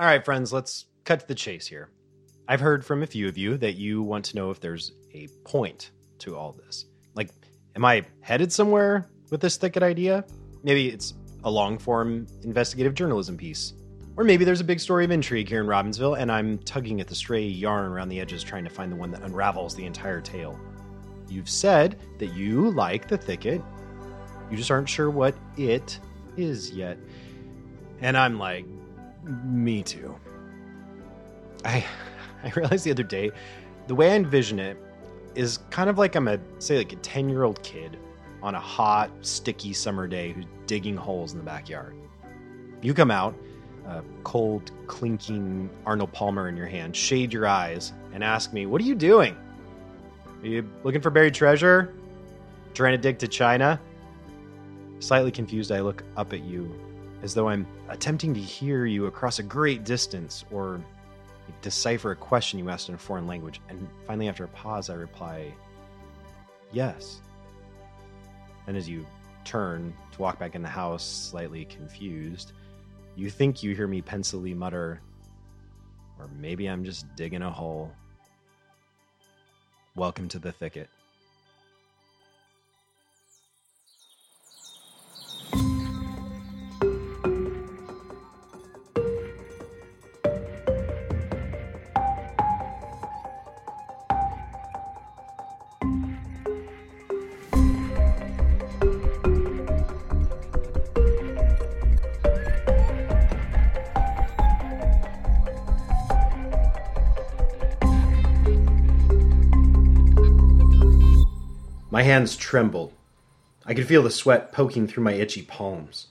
All 0.00 0.06
right, 0.06 0.24
friends, 0.24 0.52
let's 0.52 0.86
cut 1.04 1.18
to 1.18 1.26
the 1.26 1.34
chase 1.34 1.66
here. 1.66 1.90
I've 2.46 2.60
heard 2.60 2.86
from 2.86 3.02
a 3.02 3.06
few 3.06 3.26
of 3.26 3.36
you 3.36 3.56
that 3.56 3.74
you 3.74 4.00
want 4.00 4.26
to 4.26 4.36
know 4.36 4.52
if 4.52 4.60
there's 4.60 4.92
a 5.12 5.26
point 5.44 5.90
to 6.20 6.36
all 6.36 6.52
this. 6.52 6.84
Like, 7.16 7.30
am 7.74 7.84
I 7.84 8.06
headed 8.20 8.52
somewhere 8.52 9.10
with 9.32 9.40
this 9.40 9.56
thicket 9.56 9.82
idea? 9.82 10.24
Maybe 10.62 10.86
it's 10.90 11.14
a 11.42 11.50
long 11.50 11.78
form 11.78 12.28
investigative 12.44 12.94
journalism 12.94 13.36
piece. 13.36 13.74
Or 14.16 14.22
maybe 14.22 14.44
there's 14.44 14.60
a 14.60 14.64
big 14.64 14.78
story 14.78 15.04
of 15.04 15.10
intrigue 15.10 15.48
here 15.48 15.60
in 15.60 15.66
Robbinsville, 15.66 16.16
and 16.16 16.30
I'm 16.30 16.58
tugging 16.58 17.00
at 17.00 17.08
the 17.08 17.16
stray 17.16 17.44
yarn 17.44 17.90
around 17.90 18.08
the 18.08 18.20
edges 18.20 18.44
trying 18.44 18.62
to 18.62 18.70
find 18.70 18.92
the 18.92 18.96
one 18.96 19.10
that 19.10 19.22
unravels 19.22 19.74
the 19.74 19.84
entire 19.84 20.20
tale. 20.20 20.56
You've 21.28 21.50
said 21.50 21.98
that 22.18 22.34
you 22.34 22.70
like 22.70 23.08
the 23.08 23.18
thicket, 23.18 23.60
you 24.48 24.56
just 24.56 24.70
aren't 24.70 24.88
sure 24.88 25.10
what 25.10 25.34
it 25.56 25.98
is 26.36 26.70
yet. 26.70 26.98
And 28.00 28.16
I'm 28.16 28.38
like, 28.38 28.64
me 29.28 29.82
too. 29.82 30.14
I 31.64 31.84
I 32.44 32.50
realized 32.50 32.84
the 32.84 32.90
other 32.90 33.02
day, 33.02 33.30
the 33.88 33.94
way 33.94 34.12
I 34.12 34.16
envision 34.16 34.58
it 34.58 34.76
is 35.34 35.58
kind 35.70 35.90
of 35.90 35.98
like 35.98 36.14
I'm 36.14 36.28
a 36.28 36.38
say 36.58 36.78
like 36.78 36.92
a 36.92 36.96
10-year-old 36.96 37.62
kid 37.62 37.98
on 38.42 38.54
a 38.54 38.60
hot, 38.60 39.10
sticky 39.22 39.72
summer 39.72 40.06
day 40.06 40.32
who's 40.32 40.46
digging 40.66 40.96
holes 40.96 41.32
in 41.32 41.38
the 41.38 41.44
backyard. 41.44 41.94
You 42.80 42.94
come 42.94 43.10
out, 43.10 43.34
a 43.86 44.02
cold, 44.22 44.70
clinking 44.86 45.68
Arnold 45.84 46.12
Palmer 46.12 46.48
in 46.48 46.56
your 46.56 46.66
hand, 46.66 46.94
shade 46.94 47.32
your 47.32 47.46
eyes, 47.46 47.92
and 48.12 48.22
ask 48.22 48.52
me, 48.52 48.66
What 48.66 48.80
are 48.80 48.84
you 48.84 48.94
doing? 48.94 49.36
Are 50.42 50.46
you 50.46 50.68
looking 50.84 51.00
for 51.00 51.10
buried 51.10 51.34
treasure? 51.34 51.94
Trying 52.74 52.92
to 52.92 52.98
dig 52.98 53.18
to 53.18 53.28
China? 53.28 53.80
Slightly 55.00 55.32
confused, 55.32 55.72
I 55.72 55.80
look 55.80 56.04
up 56.16 56.32
at 56.32 56.44
you 56.44 56.72
as 57.22 57.34
though 57.34 57.48
I'm 57.48 57.66
attempting 57.88 58.34
to 58.34 58.40
hear 58.40 58.86
you 58.86 59.06
across 59.06 59.38
a 59.38 59.42
great 59.42 59.84
distance 59.84 60.44
or 60.50 60.80
decipher 61.62 62.12
a 62.12 62.16
question 62.16 62.58
you 62.58 62.68
asked 62.70 62.88
in 62.88 62.94
a 62.94 62.98
foreign 62.98 63.26
language. 63.26 63.60
And 63.68 63.88
finally, 64.06 64.28
after 64.28 64.44
a 64.44 64.48
pause, 64.48 64.90
I 64.90 64.94
reply, 64.94 65.52
Yes. 66.72 67.22
And 68.66 68.76
as 68.76 68.88
you 68.88 69.06
turn 69.44 69.94
to 70.12 70.20
walk 70.20 70.38
back 70.38 70.54
in 70.54 70.62
the 70.62 70.68
house, 70.68 71.04
slightly 71.04 71.64
confused, 71.64 72.52
you 73.16 73.30
think 73.30 73.62
you 73.62 73.74
hear 73.74 73.86
me 73.86 74.02
pensively 74.02 74.52
mutter, 74.52 75.00
Or 76.18 76.28
maybe 76.38 76.66
I'm 76.66 76.84
just 76.84 77.06
digging 77.16 77.42
a 77.42 77.50
hole. 77.50 77.90
Welcome 79.94 80.28
to 80.28 80.38
the 80.38 80.52
thicket. 80.52 80.90
Hands 112.08 112.36
trembled. 112.36 112.92
I 113.66 113.74
could 113.74 113.86
feel 113.86 114.02
the 114.02 114.10
sweat 114.10 114.50
poking 114.50 114.86
through 114.86 115.04
my 115.04 115.12
itchy 115.12 115.42
palms. 115.42 116.06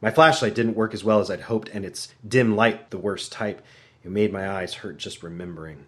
My 0.00 0.10
flashlight 0.10 0.54
didn't 0.54 0.76
work 0.76 0.94
as 0.94 1.04
well 1.04 1.20
as 1.20 1.30
I'd 1.30 1.42
hoped, 1.42 1.68
and 1.68 1.84
its 1.84 2.12
dim 2.26 2.56
light, 2.56 2.90
the 2.90 2.98
worst 2.98 3.30
type, 3.30 3.62
it 4.02 4.10
made 4.10 4.32
my 4.32 4.50
eyes 4.50 4.74
hurt 4.74 4.96
just 4.96 5.22
remembering. 5.22 5.86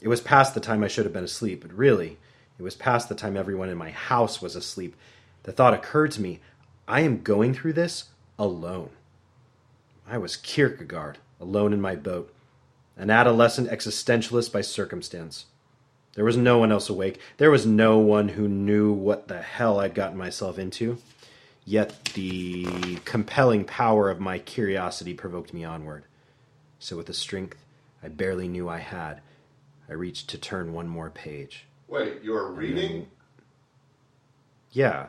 It 0.00 0.08
was 0.08 0.20
past 0.20 0.54
the 0.54 0.60
time 0.60 0.84
I 0.84 0.88
should 0.88 1.06
have 1.06 1.12
been 1.12 1.24
asleep, 1.24 1.62
but 1.62 1.72
really, 1.72 2.18
it 2.58 2.62
was 2.62 2.74
past 2.74 3.08
the 3.08 3.14
time 3.14 3.36
everyone 3.36 3.68
in 3.70 3.78
my 3.78 3.90
house 3.90 4.40
was 4.40 4.54
asleep. 4.54 4.94
The 5.44 5.52
thought 5.52 5.74
occurred 5.74 6.12
to 6.12 6.20
me 6.20 6.40
I 6.86 7.00
am 7.00 7.22
going 7.22 7.54
through 7.54 7.72
this 7.72 8.10
alone. 8.38 8.90
I 10.06 10.18
was 10.18 10.36
Kierkegaard, 10.36 11.18
alone 11.40 11.72
in 11.72 11.80
my 11.80 11.96
boat, 11.96 12.32
an 12.96 13.10
adolescent 13.10 13.70
existentialist 13.70 14.52
by 14.52 14.60
circumstance. 14.60 15.46
There 16.16 16.24
was 16.24 16.36
no 16.36 16.58
one 16.58 16.72
else 16.72 16.88
awake. 16.88 17.20
There 17.36 17.50
was 17.50 17.66
no 17.66 17.98
one 17.98 18.30
who 18.30 18.48
knew 18.48 18.92
what 18.92 19.28
the 19.28 19.40
hell 19.40 19.78
I'd 19.78 19.94
gotten 19.94 20.16
myself 20.16 20.58
into. 20.58 20.98
Yet 21.64 22.04
the 22.14 22.96
compelling 23.04 23.64
power 23.64 24.10
of 24.10 24.18
my 24.18 24.38
curiosity 24.38 25.14
provoked 25.14 25.52
me 25.52 25.62
onward. 25.62 26.04
So, 26.78 26.96
with 26.96 27.08
a 27.08 27.14
strength 27.14 27.62
I 28.02 28.08
barely 28.08 28.48
knew 28.48 28.68
I 28.68 28.78
had, 28.78 29.20
I 29.88 29.94
reached 29.94 30.28
to 30.30 30.38
turn 30.38 30.72
one 30.72 30.88
more 30.88 31.10
page. 31.10 31.66
Wait, 31.88 32.22
you're 32.22 32.50
reading? 32.50 33.08
Yeah. 34.72 35.08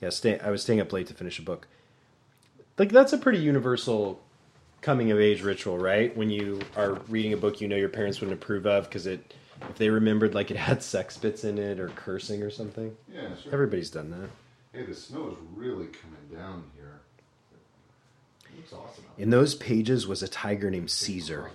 Yeah, 0.00 0.10
stay, 0.10 0.38
I 0.38 0.50
was 0.50 0.62
staying 0.62 0.80
up 0.80 0.92
late 0.92 1.08
to 1.08 1.14
finish 1.14 1.38
a 1.38 1.42
book. 1.42 1.66
Like, 2.78 2.90
that's 2.90 3.12
a 3.12 3.18
pretty 3.18 3.38
universal 3.38 4.20
coming 4.80 5.10
of 5.10 5.18
age 5.18 5.42
ritual, 5.42 5.78
right? 5.78 6.16
When 6.16 6.30
you 6.30 6.60
are 6.76 6.94
reading 7.08 7.32
a 7.32 7.36
book 7.36 7.60
you 7.60 7.68
know 7.68 7.76
your 7.76 7.88
parents 7.88 8.20
wouldn't 8.20 8.40
approve 8.40 8.66
of 8.66 8.84
because 8.84 9.06
it, 9.06 9.34
if 9.62 9.76
they 9.76 9.90
remembered 9.90 10.34
like 10.34 10.50
it 10.50 10.56
had 10.56 10.82
sex 10.82 11.16
bits 11.16 11.44
in 11.44 11.58
it 11.58 11.80
or 11.80 11.88
cursing 11.88 12.42
or 12.42 12.50
something. 12.50 12.96
Yeah, 13.12 13.28
sure. 13.42 13.52
Everybody's 13.52 13.90
done 13.90 14.10
that. 14.10 14.30
Hey, 14.72 14.84
the 14.86 14.94
snow 14.94 15.28
is 15.28 15.36
really 15.54 15.86
coming 15.86 16.28
down 16.32 16.64
here. 16.74 17.00
It 18.46 18.56
looks 18.56 18.72
awesome. 18.72 19.04
out 19.08 19.18
In 19.18 19.30
those 19.30 19.54
pages 19.54 20.06
was 20.06 20.22
a 20.22 20.28
tiger 20.28 20.70
named 20.70 20.90
Caesar, 20.90 21.50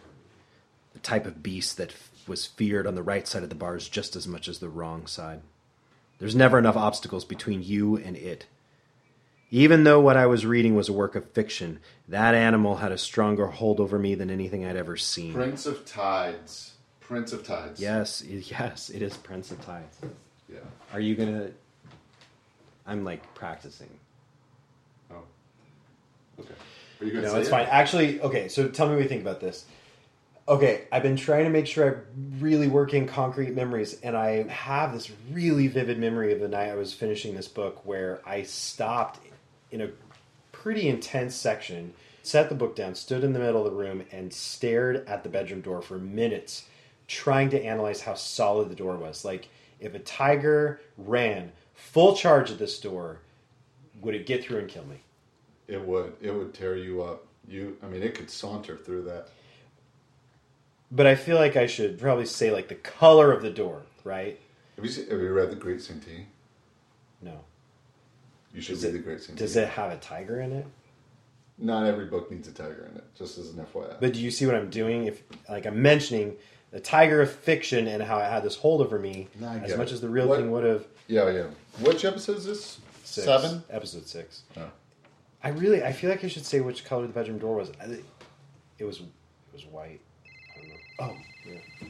the 0.93 0.99
type 0.99 1.25
of 1.25 1.43
beast 1.43 1.77
that 1.77 1.89
f- 1.91 2.11
was 2.27 2.45
feared 2.45 2.87
on 2.87 2.95
the 2.95 3.03
right 3.03 3.27
side 3.27 3.43
of 3.43 3.49
the 3.49 3.55
bars 3.55 3.89
just 3.89 4.15
as 4.15 4.27
much 4.27 4.47
as 4.47 4.59
the 4.59 4.69
wrong 4.69 5.05
side. 5.05 5.41
There's 6.19 6.35
never 6.35 6.59
enough 6.59 6.77
obstacles 6.77 7.25
between 7.25 7.63
you 7.63 7.97
and 7.97 8.15
it. 8.15 8.45
Even 9.51 9.83
though 9.83 9.99
what 9.99 10.17
I 10.17 10.27
was 10.27 10.45
reading 10.45 10.75
was 10.75 10.89
a 10.89 10.93
work 10.93 11.15
of 11.15 11.29
fiction, 11.31 11.79
that 12.07 12.35
animal 12.35 12.77
had 12.77 12.91
a 12.91 12.97
stronger 12.97 13.47
hold 13.47 13.79
over 13.79 13.97
me 13.97 14.13
than 14.15 14.29
anything 14.29 14.63
I'd 14.63 14.75
ever 14.75 14.95
seen. 14.95 15.33
Prince 15.33 15.65
of 15.65 15.85
Tides. 15.85 16.73
Prince 17.09 17.33
of 17.33 17.43
Tides. 17.43 17.81
Yes, 17.81 18.21
yes, 18.21 18.91
it 18.91 19.01
is 19.01 19.17
Prince 19.17 19.49
of 19.49 19.59
Tides. 19.65 19.97
Yeah. 20.47 20.59
Are 20.93 20.99
you 20.99 21.15
gonna? 21.15 21.49
I'm 22.85 23.03
like 23.03 23.33
practicing. 23.33 23.89
Oh. 25.11 25.23
Okay. 26.39 26.53
Are 27.01 27.05
you 27.05 27.13
gonna 27.13 27.25
No, 27.27 27.35
it's 27.37 27.47
it? 27.47 27.51
fine. 27.51 27.65
Actually, 27.65 28.21
okay. 28.21 28.47
So 28.47 28.67
tell 28.67 28.87
me 28.87 28.93
what 28.93 29.01
you 29.01 29.09
think 29.09 29.23
about 29.23 29.39
this. 29.39 29.65
Okay, 30.47 30.83
I've 30.91 31.01
been 31.01 31.15
trying 31.15 31.45
to 31.45 31.49
make 31.49 31.65
sure 31.65 31.89
I 31.89 31.95
really 32.39 32.67
work 32.67 32.93
in 32.93 33.07
concrete 33.07 33.55
memories, 33.55 33.99
and 34.03 34.15
I 34.15 34.43
have 34.43 34.93
this 34.93 35.09
really 35.31 35.67
vivid 35.67 35.97
memory 35.97 36.31
of 36.31 36.39
the 36.39 36.47
night 36.47 36.69
I 36.69 36.75
was 36.75 36.93
finishing 36.93 37.35
this 37.35 37.47
book 37.47 37.83
where 37.87 38.21
I 38.23 38.43
stopped 38.43 39.19
in 39.71 39.81
a 39.81 39.89
pretty 40.51 40.87
intense 40.87 41.33
section, 41.33 41.93
set 42.21 42.49
the 42.49 42.55
book 42.55 42.75
down, 42.75 42.93
stood 42.93 43.23
in 43.23 43.33
the 43.33 43.39
middle 43.39 43.65
of 43.65 43.71
the 43.71 43.77
room, 43.79 44.03
and 44.11 44.31
stared 44.31 45.07
at 45.07 45.23
the 45.23 45.29
bedroom 45.29 45.61
door 45.61 45.81
for 45.81 45.97
minutes, 45.97 46.65
trying 47.09 47.49
to 47.49 47.61
analyze 47.61 47.99
how 48.01 48.13
solid 48.13 48.69
the 48.69 48.75
door 48.75 48.95
was. 48.95 49.25
Like, 49.25 49.49
if 49.81 49.93
a 49.95 49.99
tiger 49.99 50.79
ran 50.97 51.51
full 51.73 52.15
charge 52.15 52.51
at 52.51 52.59
this 52.59 52.79
door, 52.79 53.19
would 53.99 54.15
it 54.15 54.25
get 54.25 54.43
through 54.45 54.59
and 54.59 54.69
kill 54.69 54.85
me? 54.85 55.01
It 55.67 55.85
would. 55.85 56.13
It 56.21 56.31
would 56.31 56.53
tear 56.53 56.77
you 56.77 57.01
up. 57.01 57.25
You. 57.47 57.77
I 57.83 57.87
mean, 57.87 58.03
it 58.03 58.13
could 58.15 58.29
saunter 58.29 58.77
through 58.77 59.03
that. 59.03 59.27
But 60.91 61.05
I 61.07 61.15
feel 61.15 61.37
like 61.37 61.55
I 61.55 61.67
should 61.67 61.99
probably 61.99 62.25
say 62.25 62.51
like 62.51 62.67
the 62.67 62.75
color 62.75 63.31
of 63.31 63.41
the 63.41 63.49
door, 63.51 63.81
right? 64.03 64.39
Have 64.75 64.85
you 64.85 64.91
seen, 64.91 65.09
Have 65.09 65.19
you 65.19 65.33
read 65.33 65.51
the 65.51 65.55
Great 65.55 65.77
Saintie? 65.79 66.25
No. 67.21 67.39
You 68.53 68.61
should 68.61 68.75
Does 68.75 68.85
read 68.85 68.89
it, 68.89 68.97
the 68.97 69.03
Great 69.03 69.19
Saintie. 69.19 69.35
does 69.35 69.55
it 69.55 69.67
have 69.69 69.91
a 69.91 69.97
tiger 69.97 70.41
in 70.41 70.51
it? 70.51 70.65
Not 71.57 71.85
every 71.85 72.05
book 72.05 72.31
needs 72.31 72.47
a 72.47 72.51
tiger 72.51 72.87
in 72.91 72.97
it. 72.97 73.03
Just 73.15 73.37
as 73.37 73.49
an 73.49 73.65
FYI. 73.73 73.99
But 73.99 74.13
do 74.13 74.19
you 74.21 74.31
see 74.31 74.45
what 74.45 74.55
I'm 74.55 74.69
doing? 74.69 75.05
If 75.05 75.21
like 75.49 75.65
I'm 75.65 75.81
mentioning 75.81 76.35
the 76.71 76.79
tiger 76.79 77.21
of 77.21 77.31
fiction 77.31 77.87
and 77.87 78.01
how 78.03 78.19
it 78.19 78.25
had 78.29 78.43
this 78.43 78.55
hold 78.55 78.81
over 78.81 78.99
me, 78.99 79.27
as 79.63 79.75
much 79.77 79.89
it. 79.89 79.93
as 79.93 80.01
the 80.01 80.09
real 80.09 80.27
What- 80.27 80.39
thing 80.39 80.51
would 80.51 80.63
have. 80.63 80.85
yeah, 81.07 81.29
yeah. 81.31 81.47
Which 81.81 82.05
episode 82.05 82.37
is 82.37 82.45
this? 82.45 82.79
Six, 83.03 83.25
Seven. 83.25 83.63
episode 83.71 84.07
six. 84.07 84.43
Oh. 84.57 84.69
I 85.43 85.49
really, 85.49 85.83
I 85.83 85.91
feel 85.93 86.09
like 86.11 86.23
I 86.23 86.27
should 86.27 86.45
say 86.45 86.59
which 86.59 86.85
color 86.85 87.07
the 87.07 87.13
bedroom 87.13 87.39
door 87.39 87.55
was. 87.55 87.71
I- 87.81 87.99
It 88.77 88.85
was, 88.85 88.99
it 88.99 89.05
was 89.53 89.65
white. 89.65 89.99
I 90.55 90.59
don't 90.59 90.69
know. 90.69 90.75
Oh, 90.99 91.17
yeah. 91.49 91.87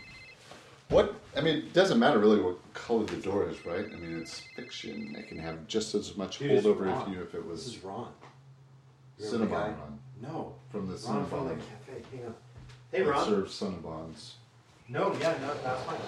What? 0.90 1.14
I 1.38 1.42
mean, 1.42 1.58
it 1.58 1.74
doesn't 1.74 2.00
matter 2.00 2.18
really 2.20 2.40
what 2.42 2.58
color 2.74 3.06
the 3.06 3.18
door 3.18 3.48
is, 3.50 3.64
right? 3.66 3.86
I 3.86 3.96
mean, 3.96 4.18
it's 4.20 4.40
fiction. 4.56 5.16
It 5.18 5.28
can 5.28 5.38
have 5.38 5.68
just 5.68 5.94
as 5.94 6.16
much 6.18 6.40
Dude, 6.40 6.52
it's 6.52 6.64
hold 6.66 6.76
over 6.78 6.90
if 6.90 7.08
you 7.16 7.22
if 7.22 7.36
it 7.36 7.46
was. 7.46 7.66
This 7.66 7.68
was 7.68 7.76
is 7.78 7.84
Ron. 7.84 8.08
Remember 9.20 9.46
Cinnabon? 9.56 9.78
Ron 9.80 10.00
No, 10.22 10.56
from 10.72 10.88
the 10.88 10.96
Ron 10.96 11.26
from 11.28 11.48
the 11.48 11.54
Cinnabon. 11.56 11.60
cafe. 11.60 12.02
Hang 12.12 12.26
on. 12.26 12.36
Hey, 12.92 13.04
that 13.04 13.10
Ron. 13.10 13.26
serves 13.28 13.60
Cinnabons. 13.60 14.32
No, 14.92 15.14
yeah, 15.20 15.36
no, 15.42 15.54
that's 15.64 15.84
fine. 15.84 16.00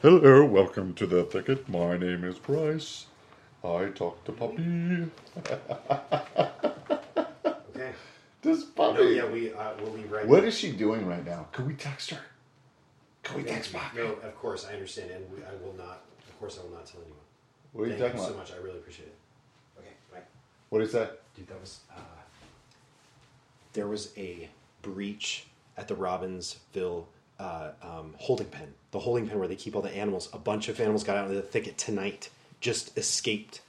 Hello, 0.00 0.46
welcome 0.46 0.94
to 0.94 1.06
the 1.06 1.24
thicket. 1.24 1.68
My 1.68 1.98
name 1.98 2.24
is 2.24 2.38
Bryce. 2.38 3.04
I 3.62 3.86
talk 3.94 4.24
to 4.24 4.32
Poppy. 4.32 5.08
Okay. 7.76 7.92
This 8.40 8.64
No, 8.76 8.92
puppy. 8.92 9.04
yeah, 9.16 9.26
we 9.26 9.52
uh, 9.52 9.72
we'll 9.78 9.92
leave 9.92 10.10
right. 10.10 10.26
What 10.26 10.44
is 10.44 10.56
she 10.56 10.72
doing 10.72 11.06
right 11.06 11.24
now? 11.24 11.48
Can 11.52 11.66
we 11.66 11.74
text 11.74 12.10
her? 12.10 12.20
Can 13.24 13.36
we 13.38 13.42
text 13.42 13.72
Poppy? 13.74 13.98
No, 13.98 14.12
of 14.12 14.34
course 14.36 14.66
I 14.66 14.72
understand, 14.72 15.10
and 15.10 15.30
we, 15.30 15.42
I 15.44 15.52
will 15.62 15.74
not. 15.76 16.00
Of 16.26 16.38
course, 16.40 16.58
I 16.58 16.62
will 16.64 16.74
not 16.74 16.86
tell 16.86 17.00
anyone. 17.02 17.18
What 17.72 17.82
are 17.82 17.86
you 17.88 17.92
Thank 17.98 18.12
talking 18.14 18.20
you 18.20 18.22
about? 18.34 18.46
so 18.48 18.54
much. 18.54 18.58
I 18.58 18.64
really 18.64 18.78
appreciate 18.78 19.08
it. 19.08 19.80
Okay, 19.80 19.92
bye. 20.12 20.20
What 20.70 20.80
is 20.80 20.92
that? 20.92 21.20
Dude, 21.36 21.46
that 21.48 21.60
was. 21.60 21.80
Uh, 21.94 22.00
there 23.74 23.86
was 23.88 24.12
a 24.16 24.48
breach 24.82 25.46
at 25.76 25.88
the 25.88 25.94
Robbinsville 25.94 27.04
uh, 27.38 27.70
um, 27.82 28.14
holding 28.18 28.46
pen. 28.46 28.74
The 28.92 29.00
holding 29.00 29.28
pen 29.28 29.38
where 29.38 29.48
they 29.48 29.56
keep 29.56 29.74
all 29.74 29.82
the 29.82 29.90
animals. 29.94 30.28
A 30.32 30.38
bunch 30.38 30.68
of 30.68 30.78
animals 30.80 31.04
got 31.04 31.16
out 31.16 31.24
into 31.28 31.36
the 31.36 31.42
thicket 31.46 31.76
tonight. 31.78 32.30
Just 32.60 32.96
escaped. 32.96 33.60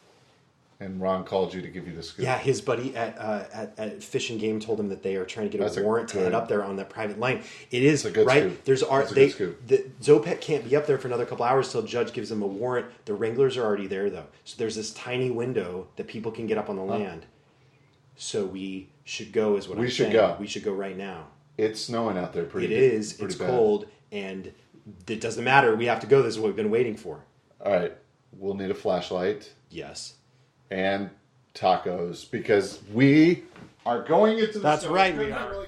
And 0.78 1.02
Ron 1.02 1.24
called 1.24 1.54
you 1.54 1.62
to 1.62 1.70
give 1.70 1.88
you 1.88 1.96
the 1.96 2.04
scoop. 2.04 2.24
Yeah, 2.26 2.38
his 2.38 2.60
buddy 2.60 2.94
at, 2.98 3.18
uh, 3.18 3.46
at 3.54 3.80
at 3.80 4.04
Fish 4.04 4.30
and 4.30 4.40
Game 4.42 4.60
told 4.60 4.78
him 4.78 4.90
that 4.90 5.04
they 5.04 5.16
are 5.16 5.24
trying 5.24 5.50
to 5.50 5.58
get 5.58 5.64
That's 5.64 5.78
a 5.78 5.82
a 5.82 5.84
warrant 5.84 6.10
to 6.10 6.16
good- 6.16 6.24
head 6.26 6.34
up 6.34 6.50
there 6.50 6.66
on 6.66 6.76
that 6.76 6.90
private 6.90 7.18
line. 7.18 7.44
It 7.72 7.82
is 7.82 8.04
That's 8.04 8.12
a 8.14 8.16
good 8.20 8.28
right. 8.28 8.44
scoop. 8.44 8.66
There's 8.66 8.84
our 8.84 9.00
That's 9.00 9.12
a 9.12 9.16
they 9.16 9.26
good 9.28 9.34
scoop. 9.34 9.68
the 9.68 9.78
Zopet 10.02 10.42
can't 10.42 10.68
be 10.70 10.76
up 10.76 10.86
there 10.86 10.98
for 10.98 11.08
another 11.08 11.26
couple 11.26 11.46
hours 11.46 11.72
till 11.72 11.82
judge 11.84 12.12
gives 12.12 12.28
them 12.28 12.42
a 12.42 12.48
warrant. 12.48 12.88
The 13.06 13.14
Wranglers 13.14 13.56
are 13.56 13.64
already 13.64 13.88
there 13.88 14.10
though, 14.10 14.26
so 14.44 14.56
there's 14.58 14.76
this 14.76 14.92
tiny 14.94 15.32
window 15.32 15.88
that 15.96 16.08
people 16.08 16.32
can 16.34 16.46
get 16.46 16.58
up 16.58 16.70
on 16.70 16.76
the 16.76 16.84
land. 16.84 17.26
So 18.18 18.46
we 18.46 18.90
should 19.06 19.32
go, 19.32 19.56
is 19.56 19.70
what 19.70 19.78
We 19.78 19.86
I'm 19.86 19.90
should 19.92 20.04
saying. 20.08 20.14
go. 20.14 20.36
We 20.40 20.48
should 20.48 20.64
go 20.66 20.74
right 20.74 20.98
now. 20.98 21.28
It's 21.57 21.81
snowing 21.81 22.18
out 22.18 22.34
there 22.34 22.46
pretty 22.46 22.68
It 22.68 22.72
is. 22.74 23.13
pretty 23.13 23.34
It's 23.34 23.40
bad. 23.40 23.50
cold, 23.50 23.88
and 24.12 24.52
it 25.07 25.22
doesn't 25.22 25.44
matter. 25.44 25.75
We 25.75 25.86
have 25.86 26.00
to 26.02 26.07
go. 26.07 26.22
This 26.22 26.34
is 26.36 26.40
what 26.40 26.48
we've 26.48 26.56
been 26.56 26.72
waiting 26.72 26.96
for. 26.98 27.24
All 27.63 27.72
right. 27.72 27.94
We'll 28.38 28.56
need 28.56 28.69
a 28.72 28.75
flashlight 28.75 29.52
Yes, 29.69 30.16
and 30.69 31.10
tacos 31.54 32.30
because 32.30 32.81
we 32.94 33.44
are 33.86 34.04
going 34.04 34.40
into 34.40 34.54
the 34.54 34.60
That's 34.60 34.84
snow. 34.84 34.94
right, 34.94 35.12
It's 35.16 35.19
we 35.24 35.30
not 35.30 35.42
are. 35.48 35.50
really 35.52 35.68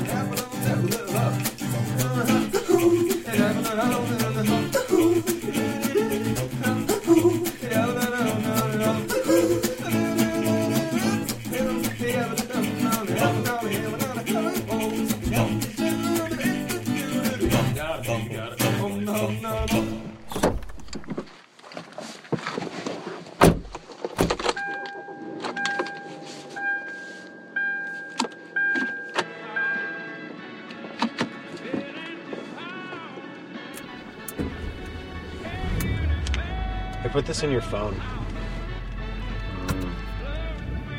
put 37.11 37.25
this 37.25 37.43
in 37.43 37.51
your 37.51 37.61
phone. 37.61 37.99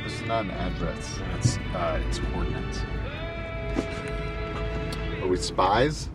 This 0.05 0.15
is 0.15 0.23
not 0.23 0.45
an 0.45 0.51
address. 0.53 1.19
It's 1.39 1.57
uh, 1.75 2.01
it's 2.09 2.19
coordinates. 2.19 2.81
Are 5.23 5.29
we 5.29 5.37
spies? 5.37 6.11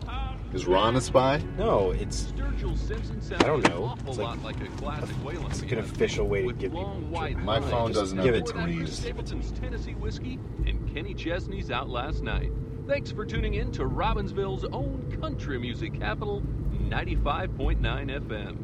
Is 0.54 0.66
Ron 0.66 0.96
a 0.96 1.00
spy? 1.00 1.42
No, 1.58 1.90
it's 1.90 2.32
Sturgill 2.32 2.76
Simpson 2.78 3.20
I 3.38 3.44
don't 3.44 3.62
know. 3.68 3.84
awful 3.84 4.08
It's 4.08 4.18
like- 4.18 4.26
lot 4.36 4.42
like 4.42 4.60
a 4.62 4.66
classic 4.78 5.14
whaling 5.22 5.44
it's 5.46 5.60
like 5.60 5.72
an 5.72 5.78
official 5.80 6.26
way 6.26 6.40
to 6.40 6.46
With 6.46 6.58
give 6.58 6.72
long, 6.72 6.96
people. 7.02 7.10
white 7.10 7.38
My 7.38 7.58
lines. 7.58 7.70
phone 7.70 7.92
doesn't 7.92 8.16
give 8.16 8.34
have 8.34 8.42
it 8.42 8.46
to 8.46 8.52
Pour 8.54 8.62
that 8.62 8.68
degrees. 8.68 8.92
Stapleton's 8.98 9.50
Tennessee 9.52 9.92
whiskey 9.94 10.38
and 10.66 10.90
Kenny 10.94 11.12
Chesney's 11.12 11.70
out 11.70 11.90
last 11.90 12.22
night. 12.22 12.50
Thanks 12.86 13.10
for 13.12 13.26
tuning 13.26 13.54
in 13.54 13.70
to 13.72 13.82
Robbinsville's 13.84 14.64
own 14.72 15.14
country 15.20 15.58
music 15.58 15.98
capital, 16.00 16.40
95.9 16.88 17.78
FM. 18.10 18.56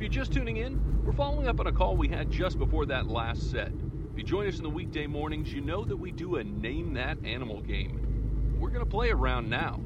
If 0.00 0.04
you're 0.04 0.24
just 0.24 0.32
tuning 0.32 0.56
in, 0.56 1.04
we're 1.04 1.12
following 1.12 1.46
up 1.46 1.60
on 1.60 1.66
a 1.66 1.72
call 1.72 1.94
we 1.94 2.08
had 2.08 2.30
just 2.30 2.58
before 2.58 2.86
that 2.86 3.08
last 3.08 3.50
set. 3.50 3.70
If 4.10 4.16
you 4.16 4.24
join 4.24 4.48
us 4.48 4.56
in 4.56 4.62
the 4.62 4.70
weekday 4.70 5.06
mornings, 5.06 5.52
you 5.52 5.60
know 5.60 5.84
that 5.84 5.94
we 5.94 6.10
do 6.10 6.36
a 6.36 6.42
Name 6.42 6.94
That 6.94 7.18
Animal 7.22 7.60
game. 7.60 8.56
We're 8.58 8.70
going 8.70 8.82
to 8.82 8.90
play 8.90 9.10
around 9.10 9.50
now. 9.50 9.78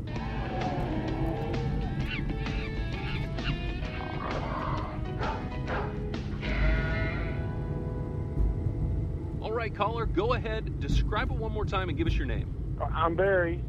All 9.42 9.52
right, 9.52 9.74
caller, 9.74 10.06
go 10.06 10.34
ahead, 10.34 10.78
describe 10.78 11.32
it 11.32 11.36
one 11.36 11.50
more 11.50 11.64
time 11.64 11.88
and 11.88 11.98
give 11.98 12.06
us 12.06 12.14
your 12.14 12.26
name. 12.26 12.54
I'm 12.94 13.16
Barry, 13.16 13.60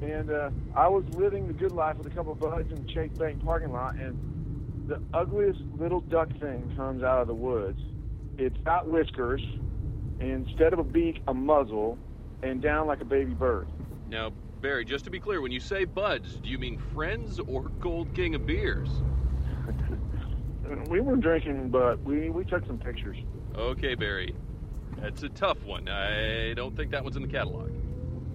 and 0.00 0.30
uh, 0.30 0.50
I 0.76 0.86
was 0.86 1.02
living 1.14 1.48
the 1.48 1.54
good 1.54 1.72
life 1.72 1.96
with 1.96 2.06
a 2.06 2.10
couple 2.10 2.34
of 2.34 2.38
buds 2.38 2.70
in 2.70 2.86
the 2.86 2.92
Chase 2.92 3.10
Bank 3.18 3.44
parking 3.44 3.72
lot, 3.72 3.96
and 3.96 4.16
the 4.88 5.00
ugliest 5.12 5.60
little 5.78 6.00
duck 6.00 6.28
thing 6.40 6.72
comes 6.74 7.02
out 7.02 7.20
of 7.20 7.28
the 7.28 7.34
woods. 7.34 7.78
It's 8.38 8.56
got 8.64 8.88
whiskers, 8.88 9.42
instead 10.18 10.72
of 10.72 10.78
a 10.78 10.84
beak, 10.84 11.20
a 11.28 11.34
muzzle, 11.34 11.98
and 12.42 12.62
down 12.62 12.86
like 12.86 13.00
a 13.02 13.04
baby 13.04 13.34
bird. 13.34 13.68
Now, 14.08 14.32
Barry, 14.62 14.84
just 14.84 15.04
to 15.04 15.10
be 15.10 15.20
clear, 15.20 15.40
when 15.40 15.52
you 15.52 15.60
say 15.60 15.84
buds, 15.84 16.36
do 16.36 16.48
you 16.48 16.58
mean 16.58 16.78
friends 16.94 17.38
or 17.38 17.64
Gold 17.80 18.14
King 18.14 18.34
of 18.34 18.46
Beers? 18.46 18.88
We 20.90 21.00
weren't 21.00 21.22
drinking, 21.22 21.70
but 21.70 21.98
we, 22.02 22.28
we 22.28 22.44
took 22.44 22.66
some 22.66 22.76
pictures. 22.76 23.16
Okay, 23.56 23.94
Barry. 23.94 24.34
That's 24.98 25.22
a 25.22 25.30
tough 25.30 25.62
one. 25.64 25.88
I 25.88 26.52
don't 26.52 26.76
think 26.76 26.90
that 26.90 27.02
one's 27.02 27.16
in 27.16 27.22
the 27.22 27.28
catalog. 27.28 27.70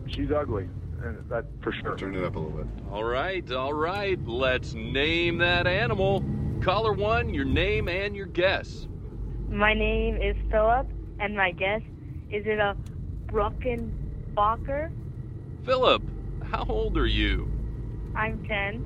She's 0.08 0.32
ugly, 0.32 0.68
and 1.04 1.30
that 1.30 1.46
for 1.62 1.72
sure. 1.72 1.96
Turn 1.96 2.16
it 2.16 2.24
up 2.24 2.36
a 2.36 2.40
little 2.40 2.58
bit. 2.58 2.68
All 2.92 3.04
right, 3.04 3.52
all 3.52 3.74
right. 3.74 4.20
Let's 4.26 4.74
name 4.74 5.38
that 5.38 5.68
animal. 5.68 6.23
Caller 6.64 6.94
one, 6.94 7.34
your 7.34 7.44
name 7.44 7.90
and 7.90 8.16
your 8.16 8.26
guess. 8.26 8.88
My 9.52 9.74
name 9.74 10.16
is 10.16 10.38
Philip, 10.50 10.88
and 11.20 11.36
my 11.36 11.52
guess 11.52 11.82
is 12.32 12.46
it 12.46 12.58
a 12.58 12.78
Brockenbacher? 13.30 14.88
Philip, 15.66 16.02
how 16.42 16.66
old 16.70 16.98
are 16.98 17.06
you? 17.06 17.50
I'm 18.16 18.40
10. 18.48 18.82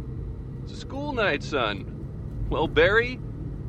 It's 0.63 0.74
a 0.74 0.75
school 0.75 1.13
night, 1.13 1.43
son. 1.43 2.48
Well, 2.50 2.67
Barry, 2.67 3.19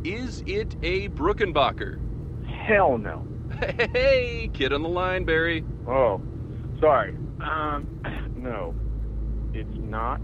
is 0.05 0.43
it 0.47 0.75
a 0.83 1.11
Brookenbacher? 1.11 1.99
Hell 2.67 2.97
no. 2.97 3.27
Hey, 3.93 4.49
kid 4.55 4.73
on 4.73 4.83
the 4.83 4.89
line, 4.89 5.25
Barry. 5.25 5.65
Oh, 5.87 6.23
sorry. 6.81 7.15
Um, 7.43 7.87
no, 8.39 8.75
it's 9.53 9.69
not. 9.79 10.23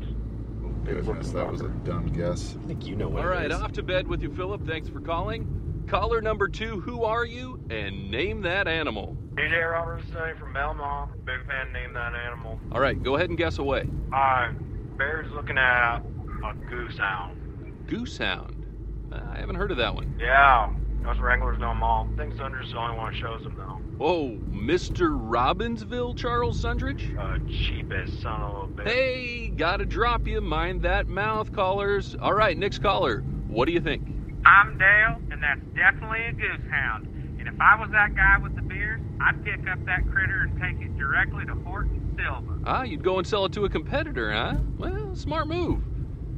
Goodness, 0.85 1.31
that 1.31 1.51
was 1.51 1.63
a 1.63 1.69
dumb 1.69 2.07
guess. 2.09 2.57
I 2.63 2.67
think 2.67 2.87
you 2.87 2.95
know 2.97 3.09
what 3.09 3.23
All 3.25 3.29
it 3.31 3.35
right, 3.35 3.51
is. 3.51 3.57
off 3.59 3.73
to 3.73 3.83
bed 3.83 4.07
with 4.07 4.23
you, 4.23 4.31
Philip. 4.35 4.67
Thanks 4.67 4.89
for 4.89 5.01
calling. 5.01 5.85
Caller 5.87 6.21
number 6.21 6.49
two, 6.49 6.81
who 6.81 7.05
are 7.05 7.25
you? 7.25 7.61
And 7.71 8.11
name 8.11 8.43
that 8.43 8.69
animal. 8.69 9.17
DJ 9.35 9.71
Robertson 9.71 10.37
from 10.39 10.53
Belmont. 10.53 11.25
Big 11.25 11.45
fan. 11.47 11.73
Name 11.73 11.93
that 11.95 12.15
animal. 12.15 12.59
All 12.73 12.81
right, 12.81 13.01
go 13.03 13.17
ahead 13.17 13.29
and 13.29 13.39
guess 13.39 13.59
away. 13.59 13.89
Uh, 14.13 14.53
Bear's 14.97 15.31
looking 15.33 15.59
at 15.59 15.99
a 15.99 16.55
goose 16.71 16.99
hound. 16.99 17.41
Goosehound. 17.87 18.67
I 19.13 19.39
haven't 19.39 19.57
heard 19.57 19.71
of 19.71 19.77
that 19.79 19.95
one. 19.95 20.15
Yeah, 20.19 20.73
us 21.07 21.19
Wranglers 21.19 21.59
know 21.59 21.69
them 21.69 21.83
all. 21.83 22.09
I 22.13 22.17
think 22.17 22.37
Sunder's 22.37 22.71
the 22.71 22.79
only 22.79 22.97
one 22.97 23.13
that 23.13 23.19
shows 23.19 23.43
them 23.43 23.55
though. 23.57 23.81
Oh, 24.01 24.39
Mr. 24.51 25.11
Robbinsville, 25.11 26.17
Charles 26.17 26.61
Sundridge? 26.63 27.17
Uh, 27.17 27.39
cheapest 27.49 28.21
son 28.23 28.41
of 28.41 28.71
a 28.71 28.73
bitch. 28.73 28.89
Hey, 28.89 29.49
gotta 29.49 29.85
drop 29.85 30.27
you. 30.27 30.41
Mind 30.41 30.83
that 30.83 31.07
mouth, 31.07 31.53
callers. 31.53 32.17
All 32.21 32.33
right, 32.35 32.57
next 32.57 32.79
caller. 32.81 33.21
What 33.49 33.67
do 33.67 33.73
you 33.73 33.81
think? 33.81 34.03
I'm 34.45 34.77
Dale, 34.79 35.17
and 35.31 35.43
that's 35.43 35.61
definitely 35.75 36.25
a 36.25 36.33
goose 36.33 36.71
hound. 36.71 37.07
And 37.39 37.49
if 37.49 37.55
I 37.61 37.79
was 37.81 37.91
that 37.93 38.15
guy 38.15 38.39
with 38.43 38.57
the 38.57 38.63
beers, 38.63 39.01
I'd 39.21 39.45
pick 39.45 39.69
up 39.69 39.85
that 39.87 40.11
critter 40.11 40.43
and 40.43 40.61
take 40.61 40.85
it 40.85 40.97
directly 40.99 41.45
to 41.47 41.55
Horton 41.55 42.17
Silva. 42.17 42.59
Ah, 42.65 42.83
you'd 42.83 43.05
go 43.05 43.19
and 43.19 43.27
sell 43.27 43.45
it 43.45 43.53
to 43.53 43.65
a 43.65 43.69
competitor, 43.69 44.33
huh? 44.33 44.57
Well, 44.77 45.15
smart 45.15 45.47
move. 45.47 45.83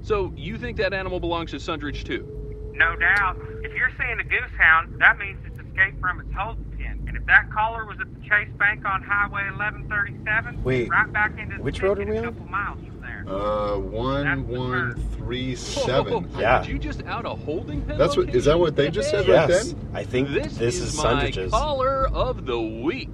So, 0.02 0.32
you 0.36 0.58
think 0.58 0.76
that 0.76 0.92
animal 0.92 1.18
belongs 1.18 1.50
to 1.52 1.56
Sundridge, 1.56 2.04
too? 2.04 2.35
No 2.76 2.94
doubt. 2.96 3.38
If 3.62 3.72
you're 3.74 3.90
seeing 3.98 4.20
a 4.20 4.24
goose 4.24 4.50
hound, 4.58 5.00
that 5.00 5.18
means 5.18 5.38
it's 5.46 5.58
escaped 5.58 6.00
from 6.00 6.20
its 6.20 6.32
holding 6.36 6.64
pen. 6.78 7.04
And 7.08 7.16
if 7.16 7.24
That 7.26 7.50
caller 7.50 7.84
was 7.86 7.96
at 8.00 8.06
the 8.14 8.20
Chase 8.28 8.48
Bank 8.58 8.84
on 8.84 9.02
Highway 9.02 9.44
1137. 9.56 10.62
Wait, 10.62 10.88
right 10.90 11.10
back 11.12 11.38
into 11.38 11.56
the 11.56 11.62
which 11.62 11.82
road 11.82 11.98
are 11.98 12.04
thicket 12.04 12.12
we 12.12 12.18
a 12.18 12.28
on? 12.28 12.34
couple 12.34 12.46
miles 12.50 12.78
from 12.86 13.00
there. 13.00 13.24
Uh, 13.26 13.78
one 13.78 14.46
one 14.46 14.94
three 15.16 15.56
seven. 15.56 16.24
Whoa, 16.24 16.40
Yeah. 16.40 16.60
Did 16.60 16.68
you 16.68 16.78
just 16.78 17.02
out 17.04 17.24
a 17.24 17.30
holding 17.30 17.80
pen? 17.82 17.96
That's 17.98 18.16
what- 18.16 18.28
is 18.34 18.44
that 18.44 18.58
what 18.58 18.76
they 18.76 18.90
just 18.90 19.10
said 19.10 19.26
right 19.26 19.48
Yes, 19.48 19.72
then? 19.72 19.88
I 19.94 20.04
think 20.04 20.28
This, 20.28 20.56
this, 20.58 20.76
is, 20.76 20.94
is 20.94 20.96
my 21.02 21.24
Sundridge's. 21.30 21.50
caller 21.50 22.08
of 22.10 22.44
the 22.46 22.60
week. 22.60 23.10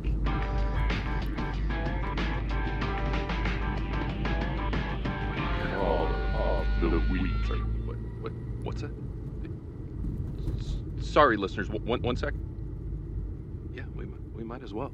Caller 5.74 6.14
of 6.34 6.66
the 6.80 6.98
week. 7.10 7.32
Sorry, 7.46 7.58
what, 7.60 7.96
what, 8.20 8.32
what's 8.62 8.82
that? 8.82 8.90
Sorry, 11.12 11.36
listeners. 11.36 11.68
One, 11.68 11.82
one- 11.84 12.00
one 12.00 12.16
sec. 12.16 12.32
Yeah, 13.74 13.82
we, 13.94 14.06
we 14.34 14.44
might 14.44 14.62
as 14.62 14.72
well. 14.72 14.92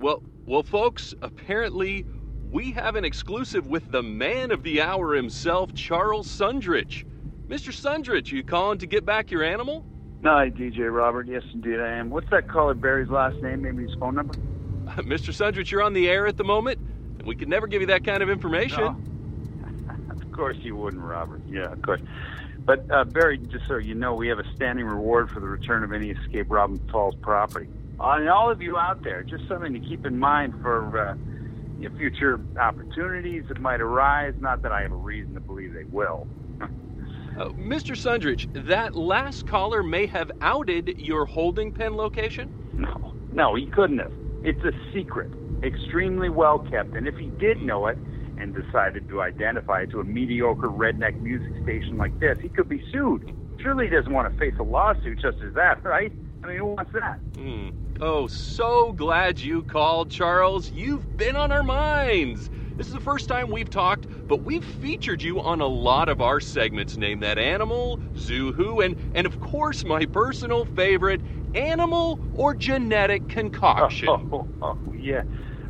Well, 0.00 0.24
well, 0.44 0.64
folks. 0.64 1.14
Apparently, 1.22 2.04
we 2.50 2.72
have 2.72 2.96
an 2.96 3.04
exclusive 3.04 3.68
with 3.68 3.92
the 3.92 4.02
man 4.02 4.50
of 4.50 4.64
the 4.64 4.80
hour 4.80 5.14
himself, 5.14 5.72
Charles 5.74 6.26
Sundridge. 6.26 7.04
Mr. 7.48 7.72
Sundridge, 7.72 8.32
you 8.32 8.42
calling 8.42 8.78
to 8.78 8.86
get 8.88 9.06
back 9.06 9.30
your 9.30 9.44
animal? 9.44 9.84
Hi, 10.24 10.50
DJ 10.50 10.92
Robert. 10.92 11.28
Yes, 11.28 11.42
indeed, 11.54 11.78
I 11.78 11.88
am. 11.92 12.10
What's 12.10 12.28
that 12.30 12.48
caller 12.48 12.74
Barry's 12.74 13.08
last 13.08 13.36
name? 13.42 13.62
Maybe 13.62 13.84
his 13.84 13.94
phone 14.00 14.16
number? 14.16 14.34
Mr. 14.96 15.32
Sundridge, 15.32 15.70
you're 15.70 15.82
on 15.82 15.92
the 15.92 16.08
air 16.08 16.26
at 16.26 16.36
the 16.36 16.44
moment, 16.44 16.78
and 17.18 17.28
we 17.28 17.36
could 17.36 17.48
never 17.48 17.68
give 17.68 17.82
you 17.82 17.86
that 17.88 18.04
kind 18.04 18.20
of 18.20 18.28
information. 18.30 18.82
of 20.10 20.32
course 20.32 20.56
you 20.62 20.74
wouldn't, 20.74 21.02
Robert. 21.02 21.40
Yeah, 21.48 21.70
of 21.72 21.80
course. 21.82 22.00
But 22.64 22.90
uh, 22.90 23.04
Barry, 23.04 23.38
just 23.38 23.66
so 23.66 23.76
you 23.76 23.94
know, 23.94 24.14
we 24.14 24.28
have 24.28 24.38
a 24.38 24.54
standing 24.54 24.86
reward 24.86 25.30
for 25.30 25.40
the 25.40 25.48
return 25.48 25.82
of 25.82 25.92
any 25.92 26.10
escaped 26.10 26.50
Robin 26.50 26.78
Falls 26.90 27.14
property. 27.22 27.68
Uh, 27.98 28.16
and 28.18 28.28
all 28.28 28.50
of 28.50 28.62
you 28.62 28.78
out 28.78 29.02
there, 29.02 29.22
just 29.22 29.46
something 29.48 29.72
to 29.72 29.80
keep 29.80 30.06
in 30.06 30.18
mind 30.18 30.54
for 30.62 30.98
uh, 30.98 31.14
future 31.96 32.40
opportunities 32.58 33.44
that 33.48 33.60
might 33.60 33.80
arise. 33.80 34.34
Not 34.40 34.62
that 34.62 34.72
I 34.72 34.82
have 34.82 34.92
a 34.92 34.96
reason 34.96 35.34
to 35.34 35.40
believe 35.40 35.72
they 35.72 35.84
will. 35.84 36.26
Uh, 37.38 37.48
Mr. 37.50 37.96
Sundridge, 37.96 38.52
that 38.66 38.94
last 38.94 39.46
caller 39.46 39.82
may 39.82 40.04
have 40.04 40.30
outed 40.42 40.98
your 40.98 41.24
holding 41.24 41.72
pen 41.72 41.96
location? 41.96 42.52
No, 42.74 43.14
no, 43.32 43.54
he 43.54 43.66
couldn't 43.66 43.98
have. 43.98 44.12
It's 44.42 44.62
a 44.64 44.72
secret, 44.92 45.30
extremely 45.62 46.28
well 46.28 46.58
kept. 46.58 46.94
And 46.96 47.06
if 47.06 47.16
he 47.16 47.26
did 47.38 47.62
know 47.62 47.86
it 47.86 47.96
and 48.40 48.54
decided 48.54 49.08
to 49.08 49.20
identify 49.20 49.82
it 49.82 49.90
to 49.90 50.00
a 50.00 50.04
mediocre 50.04 50.68
redneck 50.68 51.20
music 51.20 51.52
station 51.62 51.96
like 51.98 52.18
this, 52.20 52.38
he 52.40 52.48
could 52.48 52.68
be 52.68 52.82
sued. 52.90 53.22
Surely 53.62 53.84
he 53.86 53.90
doesn't 53.90 54.12
want 54.12 54.32
to 54.32 54.38
face 54.38 54.54
a 54.58 54.62
lawsuit 54.62 55.20
just 55.20 55.38
as 55.46 55.52
that, 55.54 55.84
right? 55.84 56.12
I 56.42 56.46
mean, 56.46 56.56
who 56.56 56.64
wants 56.66 56.90
that? 56.94 57.20
Hmm. 57.36 57.68
Oh, 58.00 58.26
so 58.26 58.94
glad 58.94 59.42
you 59.42 59.62
called, 59.62 60.10
Charles. 60.10 60.70
You've 60.70 61.18
been 61.18 61.36
on 61.36 61.52
our 61.52 61.62
minds. 61.62 62.48
This 62.78 62.86
is 62.86 62.94
the 62.94 63.00
first 63.00 63.28
time 63.28 63.50
we've 63.50 63.68
talked, 63.68 64.06
but 64.26 64.42
we've 64.42 64.64
featured 64.64 65.20
you 65.22 65.42
on 65.42 65.60
a 65.60 65.66
lot 65.66 66.08
of 66.08 66.22
our 66.22 66.40
segments. 66.40 66.96
Name 66.96 67.20
that 67.20 67.38
animal, 67.38 68.00
Zoo 68.16 68.54
Who, 68.54 68.80
and, 68.80 68.96
and 69.12 69.26
of 69.26 69.38
course, 69.38 69.84
my 69.84 70.06
personal 70.06 70.64
favorite, 70.64 71.20
animal 71.54 72.20
or 72.32 72.54
genetic 72.54 73.28
concoction. 73.28 74.08
Oh, 74.08 74.48
oh, 74.62 74.78
yeah, 74.94 75.24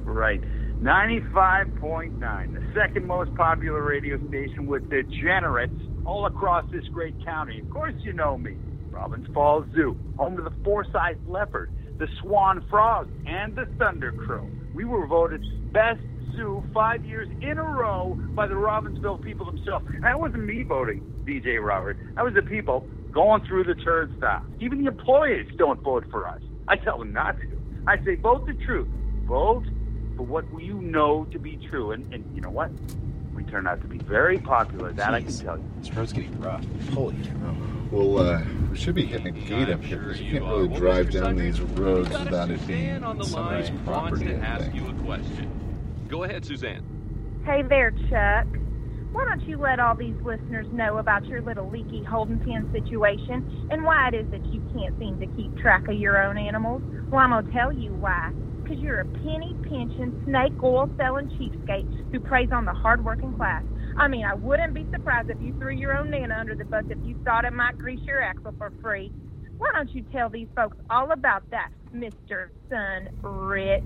right. 0.04 0.44
95.9, 0.82 2.54
the 2.54 2.74
second 2.74 3.06
most 3.06 3.34
popular 3.34 3.82
radio 3.82 4.16
station 4.28 4.66
with 4.66 4.88
degenerates 4.88 5.74
all 6.06 6.24
across 6.24 6.64
this 6.72 6.84
great 6.88 7.22
county. 7.22 7.60
Of 7.60 7.68
course, 7.68 7.92
you 7.98 8.14
know 8.14 8.38
me. 8.38 8.56
Robbins 8.90 9.26
Falls 9.34 9.66
Zoo, 9.74 9.94
home 10.16 10.36
to 10.36 10.42
the 10.42 10.52
Forsyth 10.64 11.18
leopard, 11.28 11.70
the 11.98 12.08
swan 12.22 12.64
frog, 12.70 13.10
and 13.26 13.54
the 13.54 13.66
thunder 13.78 14.10
crow. 14.10 14.48
We 14.72 14.86
were 14.86 15.06
voted 15.06 15.44
best 15.70 16.00
zoo 16.34 16.64
five 16.72 17.04
years 17.04 17.28
in 17.42 17.58
a 17.58 17.62
row 17.62 18.18
by 18.34 18.46
the 18.46 18.54
Robbinsville 18.54 19.22
people 19.22 19.44
themselves. 19.44 19.84
And 19.92 20.02
that 20.04 20.18
wasn't 20.18 20.46
me 20.46 20.62
voting, 20.62 21.02
DJ 21.26 21.62
Robert. 21.62 21.98
That 22.14 22.24
was 22.24 22.32
the 22.32 22.42
people 22.42 22.88
going 23.12 23.44
through 23.44 23.64
the 23.64 23.74
turnstile. 23.74 24.46
Even 24.60 24.82
the 24.82 24.90
employees 24.90 25.46
don't 25.58 25.82
vote 25.82 26.06
for 26.10 26.26
us. 26.26 26.40
I 26.68 26.76
tell 26.76 26.98
them 26.98 27.12
not 27.12 27.38
to. 27.38 27.60
I 27.86 28.02
say, 28.02 28.14
vote 28.14 28.46
the 28.46 28.54
truth. 28.64 28.88
Vote 29.26 29.64
for 30.20 30.24
what 30.24 30.44
you 30.62 30.74
know 30.74 31.24
to 31.32 31.38
be 31.38 31.56
true. 31.56 31.92
And, 31.92 32.12
and 32.12 32.22
you 32.34 32.42
know 32.42 32.50
what? 32.50 32.70
We 33.34 33.42
turn 33.44 33.66
out 33.66 33.80
to 33.80 33.86
be 33.86 33.96
very 33.96 34.36
popular. 34.36 34.92
That 34.92 35.14
I 35.14 35.22
can 35.22 35.34
tell 35.34 35.56
you. 35.56 35.64
This 35.80 35.90
road's 35.94 36.12
getting 36.12 36.38
rough. 36.38 36.62
Holy 36.92 37.16
cow. 37.24 37.56
Well, 37.90 38.18
uh, 38.18 38.42
we 38.70 38.76
should 38.76 38.94
be 38.94 39.06
hitting 39.06 39.28
a 39.28 39.30
gate 39.30 39.70
up 39.70 39.82
here 39.82 39.98
because 40.00 40.20
you 40.20 40.32
can't 40.32 40.44
really 40.44 40.68
Well, 40.68 40.78
drive 40.78 41.10
down 41.10 41.36
Sundridge, 41.36 41.38
these 41.38 41.60
we've 41.60 41.78
roads 41.78 42.08
got 42.10 42.20
a 42.20 42.24
without 42.24 42.50
it 42.50 42.60
Suzanne 42.60 43.02
on 43.02 43.16
being 43.16 43.18
the 43.18 43.24
somebody's 43.24 43.70
line 43.70 43.86
wants 43.86 44.10
property. 44.10 44.24
to 44.26 44.36
ask 44.36 44.74
you 44.74 44.88
a 44.88 44.92
question. 45.04 45.50
Go 46.08 46.24
ahead, 46.24 46.44
Suzanne. 46.44 46.84
Hey 47.46 47.62
there, 47.62 47.90
Chuck. 48.10 48.46
Why 49.12 49.24
don't 49.24 49.42
you 49.48 49.56
let 49.56 49.80
all 49.80 49.94
these 49.94 50.14
listeners 50.22 50.66
know 50.70 50.98
about 50.98 51.24
your 51.24 51.40
little 51.40 51.68
leaky 51.70 52.04
holding 52.04 52.38
pen 52.40 52.70
situation 52.72 53.68
and 53.70 53.82
why 53.84 54.08
it 54.08 54.14
is 54.14 54.30
that 54.32 54.44
you 54.52 54.60
can't 54.76 54.96
seem 54.98 55.18
to 55.18 55.26
keep 55.28 55.56
track 55.56 55.88
of 55.88 55.94
your 55.94 56.22
own 56.22 56.36
animals? 56.36 56.82
Well, 57.08 57.20
I'm 57.22 57.30
going 57.30 57.46
to 57.46 57.52
tell 57.52 57.72
you 57.72 57.94
why. 57.94 58.32
Because 58.70 58.84
you're 58.84 59.00
a 59.00 59.04
penny 59.04 59.56
pinching, 59.64 60.22
snake 60.24 60.52
oil 60.62 60.88
selling 60.96 61.26
cheapskate 61.30 62.12
who 62.12 62.20
preys 62.20 62.50
on 62.52 62.64
the 62.64 62.72
hardworking 62.72 63.34
class. 63.34 63.64
I 63.96 64.06
mean, 64.06 64.24
I 64.24 64.34
wouldn't 64.34 64.74
be 64.74 64.86
surprised 64.92 65.28
if 65.28 65.38
you 65.40 65.52
threw 65.58 65.72
your 65.74 65.98
own 65.98 66.08
Nana 66.08 66.36
under 66.38 66.54
the 66.54 66.64
bus 66.64 66.84
if 66.88 66.98
you 67.02 67.18
thought 67.24 67.44
it 67.44 67.52
might 67.52 67.76
grease 67.78 67.98
your 68.02 68.22
axle 68.22 68.54
for 68.56 68.72
free. 68.80 69.10
Why 69.58 69.70
don't 69.74 69.92
you 69.92 70.02
tell 70.12 70.28
these 70.28 70.46
folks 70.54 70.76
all 70.88 71.10
about 71.10 71.50
that, 71.50 71.70
Mr. 71.92 72.50
Son 72.68 73.08
Rich? 73.22 73.82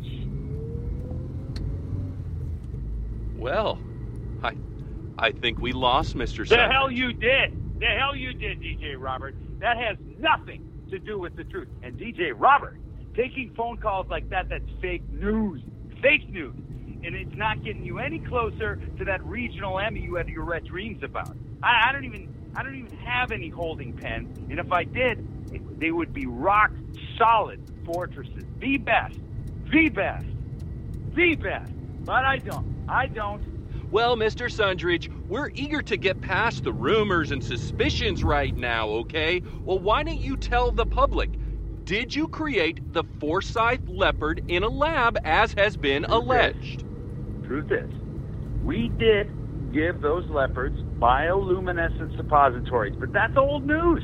Well, 3.38 3.78
I, 4.42 4.52
I 5.16 5.32
think 5.32 5.60
we 5.60 5.72
lost 5.72 6.14
Mr. 6.14 6.46
Sun. 6.46 6.58
The 6.58 6.68
hell 6.70 6.90
you 6.90 7.14
did. 7.14 7.80
The 7.80 7.86
hell 7.86 8.14
you 8.14 8.34
did, 8.34 8.60
DJ 8.60 8.96
Robert. 8.98 9.34
That 9.60 9.78
has 9.78 9.96
nothing 10.18 10.70
to 10.90 10.98
do 10.98 11.18
with 11.18 11.36
the 11.36 11.44
truth. 11.44 11.68
And 11.82 11.98
DJ 11.98 12.32
Robert, 12.36 12.76
taking 13.14 13.52
phone 13.54 13.78
calls 13.78 14.06
like 14.08 14.28
that, 14.30 14.48
that's 14.48 14.64
fake 14.80 15.08
news. 15.10 15.62
Fake 16.02 16.28
news. 16.28 16.54
And 17.04 17.14
it's 17.14 17.34
not 17.34 17.62
getting 17.62 17.84
you 17.84 17.98
any 17.98 18.18
closer 18.18 18.76
to 18.98 19.04
that 19.04 19.24
regional 19.24 19.78
Emmy 19.78 20.00
you 20.00 20.14
had 20.14 20.28
your 20.28 20.44
red 20.44 20.64
dreams 20.64 21.02
about. 21.02 21.36
I, 21.62 21.88
I 21.88 21.92
don't 21.92 22.04
even 22.04 22.34
I 22.56 22.62
don't 22.62 22.76
even 22.76 22.96
have 22.98 23.32
any 23.32 23.48
holding 23.48 23.92
pens. 23.92 24.38
And 24.48 24.58
if 24.58 24.70
I 24.72 24.84
did, 24.84 25.26
it, 25.52 25.80
they 25.80 25.90
would 25.90 26.12
be 26.12 26.26
rock 26.26 26.70
solid 27.18 27.60
fortresses. 27.84 28.44
The 28.60 28.78
best. 28.78 29.18
The 29.70 29.88
best. 29.88 30.26
The 31.14 31.34
best. 31.34 31.72
But 32.04 32.24
I 32.24 32.38
don't. 32.38 32.84
I 32.88 33.06
don't. 33.06 33.42
Well, 33.90 34.16
Mr. 34.16 34.50
Sundridge, 34.50 35.08
we're 35.28 35.50
eager 35.54 35.80
to 35.82 35.96
get 35.96 36.20
past 36.20 36.64
the 36.64 36.72
rumors 36.72 37.30
and 37.30 37.42
suspicions 37.42 38.24
right 38.24 38.56
now, 38.56 38.88
okay? 38.88 39.42
Well, 39.64 39.78
why 39.78 40.02
don't 40.02 40.20
you 40.20 40.36
tell 40.36 40.70
the 40.70 40.86
public? 40.86 41.30
Did 41.86 42.14
you 42.14 42.28
create 42.28 42.80
the 42.94 43.04
Forsyth 43.20 43.80
leopard 43.88 44.40
in 44.48 44.62
a 44.62 44.68
lab 44.68 45.18
as 45.24 45.52
has 45.54 45.76
been 45.76 46.04
Truth 46.04 46.12
is- 46.12 46.18
alleged? 46.18 46.84
Truth 47.46 47.72
is, 47.72 47.90
we 48.64 48.88
did 48.98 49.28
give 49.72 50.00
those 50.00 50.24
leopards 50.30 50.76
bioluminescent 50.98 52.16
suppositories, 52.16 52.94
but 52.98 53.12
that's 53.12 53.36
old 53.36 53.66
news, 53.66 54.02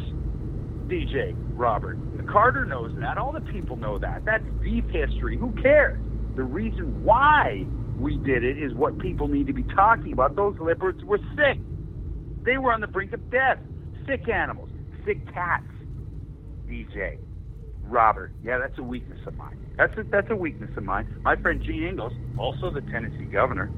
DJ 0.88 1.34
Robert. 1.56 1.96
Carter 2.26 2.66
knows 2.66 2.92
that. 3.00 3.16
All 3.16 3.32
the 3.32 3.40
people 3.40 3.76
know 3.76 3.98
that. 3.98 4.24
That's 4.26 4.44
deep 4.62 4.90
history. 4.90 5.38
Who 5.38 5.52
cares? 5.52 5.98
The 6.36 6.42
reason 6.42 7.02
why 7.02 7.64
we 7.98 8.18
did 8.18 8.44
it 8.44 8.58
is 8.58 8.74
what 8.74 8.98
people 8.98 9.26
need 9.26 9.46
to 9.46 9.52
be 9.54 9.64
talking 9.74 10.12
about. 10.12 10.36
Those 10.36 10.54
leopards 10.60 11.02
were 11.04 11.20
sick. 11.34 11.58
They 12.44 12.58
were 12.58 12.72
on 12.72 12.80
the 12.80 12.86
brink 12.86 13.12
of 13.12 13.30
death. 13.30 13.58
Sick 14.06 14.28
animals, 14.28 14.68
sick 15.06 15.26
cats. 15.32 15.64
DJ, 16.68 17.18
Robert. 17.90 18.32
Yeah, 18.42 18.58
that's 18.58 18.78
a 18.78 18.82
weakness 18.82 19.18
of 19.26 19.36
mine. 19.36 19.58
That's 19.76 19.96
a, 19.98 20.04
that's 20.04 20.30
a 20.30 20.36
weakness 20.36 20.70
of 20.76 20.84
mine. 20.84 21.20
My 21.22 21.36
friend 21.36 21.62
Gene 21.62 21.84
Ingles, 21.84 22.12
also 22.38 22.70
the 22.70 22.82
Tennessee 22.82 23.24
governor, 23.24 23.70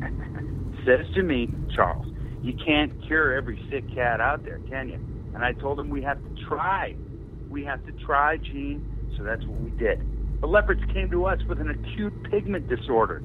says 0.86 1.06
to 1.14 1.22
me, 1.22 1.48
Charles, 1.74 2.06
you 2.42 2.54
can't 2.64 2.92
cure 3.06 3.34
every 3.34 3.60
sick 3.70 3.84
cat 3.94 4.20
out 4.20 4.44
there, 4.44 4.60
can 4.68 4.88
you? 4.88 5.00
And 5.34 5.44
I 5.44 5.52
told 5.52 5.78
him 5.78 5.90
we 5.90 6.02
have 6.02 6.18
to 6.18 6.44
try. 6.48 6.94
We 7.48 7.64
have 7.64 7.84
to 7.86 7.92
try, 8.04 8.36
Gene. 8.36 8.84
So 9.16 9.24
that's 9.24 9.44
what 9.44 9.60
we 9.60 9.70
did. 9.70 10.00
The 10.40 10.46
leopards 10.46 10.82
came 10.92 11.10
to 11.10 11.26
us 11.26 11.38
with 11.48 11.60
an 11.60 11.70
acute 11.70 12.12
pigment 12.30 12.68
disorder, 12.68 13.22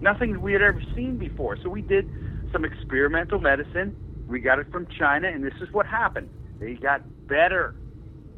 nothing 0.00 0.40
we 0.42 0.52
had 0.52 0.62
ever 0.62 0.82
seen 0.94 1.16
before. 1.16 1.56
So 1.62 1.70
we 1.70 1.80
did 1.80 2.08
some 2.52 2.64
experimental 2.64 3.40
medicine. 3.40 3.96
We 4.28 4.40
got 4.40 4.58
it 4.58 4.70
from 4.70 4.86
China, 4.98 5.28
and 5.28 5.42
this 5.42 5.54
is 5.62 5.72
what 5.72 5.86
happened. 5.86 6.28
They 6.60 6.74
got 6.74 7.02
better. 7.26 7.74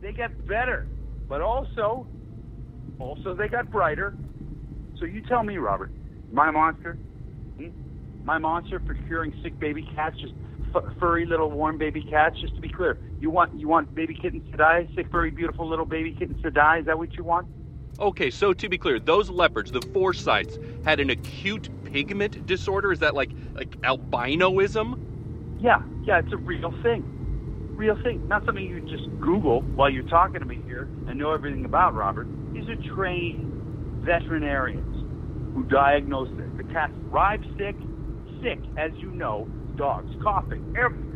They 0.01 0.13
got 0.13 0.31
better, 0.47 0.87
but 1.31 1.41
also, 1.41 2.09
also 2.99 3.35
they 3.35 3.47
got 3.47 3.71
brighter. 3.71 4.15
So 4.99 5.05
you 5.07 5.23
tell 5.23 5.45
me, 5.45 5.57
Robert, 5.59 5.93
my 6.31 6.51
monster, 6.51 6.95
hmm? 7.57 7.69
my 8.25 8.37
monster 8.37 8.83
for 8.85 8.95
curing 9.07 9.33
sick 9.43 9.59
baby 9.59 9.89
cats 9.95 10.19
just 10.19 10.35
f- 10.75 10.83
furry 10.99 11.25
little 11.25 11.49
warm 11.49 11.79
baby 11.79 12.03
cats. 12.03 12.37
Just 12.41 12.57
to 12.57 12.61
be 12.61 12.69
clear, 12.69 12.99
you 13.21 13.31
want 13.31 13.59
you 13.59 13.69
want 13.69 13.95
baby 13.95 14.13
kittens 14.13 14.51
to 14.51 14.57
die? 14.57 14.89
Sick, 14.97 15.09
furry, 15.11 15.31
beautiful 15.31 15.69
little 15.69 15.87
baby 15.87 16.13
kittens 16.19 16.43
to 16.43 16.51
die? 16.51 16.79
Is 16.79 16.87
that 16.87 16.99
what 16.99 17.13
you 17.13 17.23
want? 17.23 17.47
Okay, 18.01 18.31
so 18.31 18.53
to 18.53 18.69
be 18.69 18.77
clear, 18.77 18.99
those 18.99 19.31
leopards, 19.31 19.71
the 19.71 19.83
Forsyths, 19.93 20.59
had 20.85 20.99
an 20.99 21.11
acute 21.11 21.69
pigment 21.85 22.45
disorder. 22.45 22.91
Is 22.91 22.99
that 22.99 23.15
like 23.15 23.31
like 23.55 23.71
albinoism? 23.83 24.99
Yeah, 25.61 25.81
yeah, 26.03 26.19
it's 26.19 26.33
a 26.33 26.39
real 26.39 26.75
thing. 26.83 27.20
Real 27.77 27.97
thing. 28.03 28.27
Not 28.29 28.45
something 28.45 28.65
you 28.65 28.81
just 28.81 29.09
Google 29.21 29.63
while 29.63 29.91
you're 29.91 30.03
talking 30.09 30.41
to 30.41 30.47
me 30.47 30.61
here 30.67 30.89
and 31.09 31.19
know 31.19 31.33
everything 31.33 31.65
about, 31.65 31.95
Robert. 31.95 32.27
These 32.53 32.69
are 32.69 32.95
trained 32.95 33.51
veterinarians 34.05 35.55
who 35.55 35.65
diagnose 35.65 36.29
this. 36.37 36.49
The 36.57 36.65
cats 36.73 36.93
thrive 37.09 37.43
sick, 37.57 37.77
sick, 38.43 38.59
as 38.77 38.91
you 38.97 39.11
know, 39.11 39.49
dogs 39.77 40.15
coughing, 40.23 40.75
everything. 40.79 41.11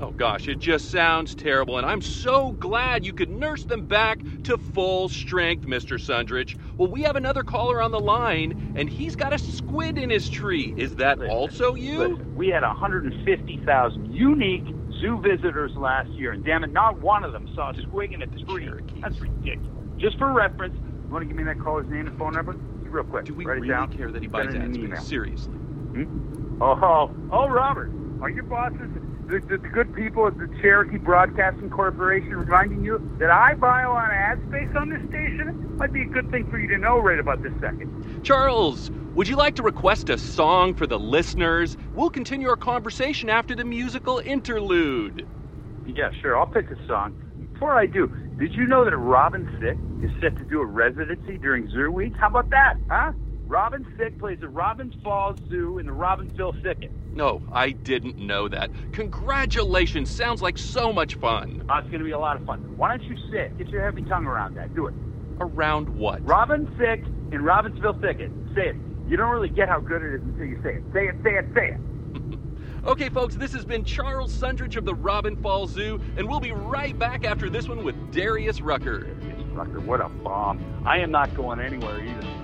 Oh 0.00 0.12
gosh, 0.12 0.46
it 0.46 0.60
just 0.60 0.92
sounds 0.92 1.34
terrible, 1.34 1.76
and 1.76 1.84
I'm 1.84 2.02
so 2.02 2.52
glad 2.52 3.04
you 3.04 3.12
could 3.12 3.30
nurse 3.30 3.64
them 3.64 3.84
back 3.84 4.20
to 4.44 4.56
full 4.56 5.08
strength, 5.08 5.66
Mr. 5.66 5.98
Sundridge. 5.98 6.56
Well, 6.76 6.88
we 6.88 7.02
have 7.02 7.16
another 7.16 7.42
caller 7.42 7.82
on 7.82 7.90
the 7.90 7.98
line, 7.98 8.74
and 8.76 8.88
he's 8.88 9.16
got 9.16 9.32
a 9.32 9.38
squid 9.38 9.98
in 9.98 10.08
his 10.08 10.30
tree. 10.30 10.72
Is 10.76 10.94
that 10.96 11.18
Listen, 11.18 11.34
also 11.34 11.74
you? 11.74 11.98
Listen, 11.98 12.36
we 12.36 12.48
had 12.48 12.62
150,000 12.62 14.14
unique 14.14 14.66
zoo 15.00 15.20
visitors 15.20 15.72
last 15.76 16.10
year, 16.10 16.32
and 16.32 16.44
damn 16.44 16.64
it, 16.64 16.72
not 16.72 17.00
one 17.00 17.24
of 17.24 17.32
them 17.32 17.48
saw 17.54 17.70
a 17.70 17.74
squig 17.74 18.12
in 18.14 18.22
a 18.22 18.26
tree. 18.26 18.68
That's 19.00 19.18
ridiculous. 19.20 19.68
Just 19.98 20.18
for 20.18 20.32
reference, 20.32 20.74
you 20.76 21.12
want 21.12 21.22
to 21.22 21.26
give 21.26 21.36
me 21.36 21.44
that 21.44 21.58
caller's 21.60 21.88
name 21.88 22.06
and 22.06 22.18
phone 22.18 22.32
number? 22.34 22.52
Real 22.52 23.04
quick. 23.04 23.26
Do 23.26 23.34
we 23.34 23.44
Write 23.44 23.54
really 23.56 23.68
it 23.68 23.72
down. 23.72 23.96
care 23.96 24.10
that 24.10 24.22
he 24.22 24.28
buys 24.28 24.54
ads? 24.54 25.06
Seriously. 25.06 25.52
Hmm? 25.52 26.62
Oh, 26.62 27.10
oh, 27.32 27.48
Robert, 27.48 27.90
are 28.22 28.30
your 28.30 28.44
bosses, 28.44 28.80
the, 29.28 29.40
the, 29.40 29.58
the 29.58 29.68
good 29.68 29.94
people 29.94 30.26
at 30.26 30.38
the 30.38 30.48
Cherokee 30.60 30.96
Broadcasting 30.96 31.68
Corporation, 31.68 32.34
reminding 32.34 32.82
you 32.82 32.98
that 33.18 33.30
I 33.30 33.54
buy 33.54 33.82
a 33.82 33.90
lot 33.90 34.06
of 34.06 34.12
ad 34.12 34.40
space 34.48 34.74
on 34.74 34.88
this 34.88 35.02
station? 35.08 35.76
Might 35.76 35.92
be 35.92 36.02
a 36.02 36.06
good 36.06 36.30
thing 36.30 36.50
for 36.50 36.58
you 36.58 36.66
to 36.68 36.78
know 36.78 36.98
right 36.98 37.18
about 37.18 37.42
this 37.42 37.52
second. 37.60 38.22
Charles, 38.24 38.90
would 39.14 39.28
you 39.28 39.36
like 39.36 39.54
to 39.56 39.62
request 39.62 40.08
a 40.08 40.16
song 40.16 40.74
for 40.74 40.86
the 40.86 40.98
listeners? 40.98 41.76
We'll 41.94 42.10
continue 42.10 42.48
our 42.48 42.56
conversation 42.56 43.28
after 43.28 43.54
the 43.54 43.64
musical 43.64 44.18
interlude. 44.18 45.28
Yeah, 45.86 46.10
sure. 46.22 46.38
I'll 46.38 46.46
pick 46.46 46.70
a 46.70 46.86
song. 46.86 47.14
Before 47.52 47.74
I 47.74 47.86
do, 47.86 48.06
did 48.38 48.54
you 48.54 48.66
know 48.66 48.84
that 48.84 48.96
Robin 48.96 49.46
Thicke 49.60 49.78
is 50.02 50.10
set 50.22 50.36
to 50.38 50.44
do 50.44 50.62
a 50.62 50.66
residency 50.66 51.36
during 51.36 51.68
Zoo 51.70 51.90
Week? 51.90 52.14
How 52.16 52.28
about 52.28 52.48
that, 52.50 52.74
huh? 52.88 53.12
Robin 53.48 53.82
Thicke 53.96 54.18
plays 54.18 54.38
at 54.42 54.52
Robbins 54.52 54.94
Falls 55.02 55.38
Zoo 55.48 55.78
in 55.78 55.86
the 55.86 55.92
Robbinsville 55.92 56.62
Thicket. 56.62 56.92
No, 57.14 57.42
I 57.50 57.70
didn't 57.70 58.18
know 58.18 58.46
that. 58.46 58.70
Congratulations. 58.92 60.10
Sounds 60.10 60.42
like 60.42 60.58
so 60.58 60.92
much 60.92 61.14
fun. 61.14 61.64
Uh, 61.68 61.78
it's 61.78 61.88
going 61.88 62.00
to 62.00 62.04
be 62.04 62.10
a 62.10 62.18
lot 62.18 62.36
of 62.36 62.44
fun. 62.44 62.76
Why 62.76 62.90
don't 62.90 63.02
you 63.04 63.16
sit? 63.32 63.56
Get 63.56 63.68
your 63.68 63.82
heavy 63.82 64.02
tongue 64.02 64.26
around 64.26 64.54
that. 64.56 64.74
Do 64.74 64.86
it. 64.86 64.94
Around 65.40 65.88
what? 65.88 66.24
Robin 66.26 66.66
Thicke 66.78 67.06
in 67.32 67.40
Robbinsville 67.40 68.00
Thicket. 68.02 68.30
Say 68.54 68.68
it. 68.68 68.76
You 69.08 69.16
don't 69.16 69.30
really 69.30 69.48
get 69.48 69.66
how 69.68 69.80
good 69.80 70.02
it 70.02 70.14
is 70.16 70.20
until 70.20 70.44
you 70.44 70.60
say 70.62 70.74
it. 70.74 70.82
Say 70.92 71.08
it, 71.08 71.14
say 71.24 71.30
it, 71.30 71.46
say 71.54 71.68
it. 71.70 71.80
Okay, 72.86 73.08
folks, 73.08 73.34
this 73.34 73.52
has 73.52 73.64
been 73.64 73.84
Charles 73.84 74.32
Sundridge 74.32 74.76
of 74.76 74.84
the 74.84 74.94
Robin 74.94 75.36
Falls 75.36 75.72
Zoo, 75.72 76.00
and 76.16 76.26
we'll 76.28 76.38
be 76.38 76.52
right 76.52 76.96
back 76.96 77.24
after 77.24 77.50
this 77.50 77.68
one 77.68 77.82
with 77.82 78.12
Darius 78.12 78.60
Rucker. 78.60 79.00
Darius 79.00 79.42
Rucker, 79.48 79.80
what 79.80 80.00
a 80.00 80.08
bomb. 80.08 80.64
I 80.86 80.98
am 80.98 81.10
not 81.10 81.34
going 81.34 81.58
anywhere 81.58 82.00
either. 82.00 82.37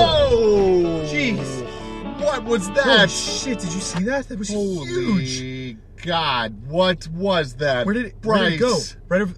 Oh! 0.00 1.06
Jeez. 1.10 2.20
What 2.20 2.44
was 2.44 2.68
that? 2.70 2.86
Oh 2.86 3.06
shit! 3.06 3.58
Did 3.58 3.72
you 3.72 3.80
see 3.80 4.04
that? 4.04 4.28
That 4.28 4.38
was 4.38 4.50
Holy 4.50 5.24
huge. 5.24 5.76
God! 6.02 6.66
What 6.66 7.08
was 7.08 7.54
that? 7.56 7.86
Where 7.86 7.94
did 7.94 8.06
it? 8.06 8.14
Where 8.22 8.38
did 8.38 8.54
it 8.54 8.58
go? 8.58 8.78
Right 9.08 9.22
over. 9.22 9.34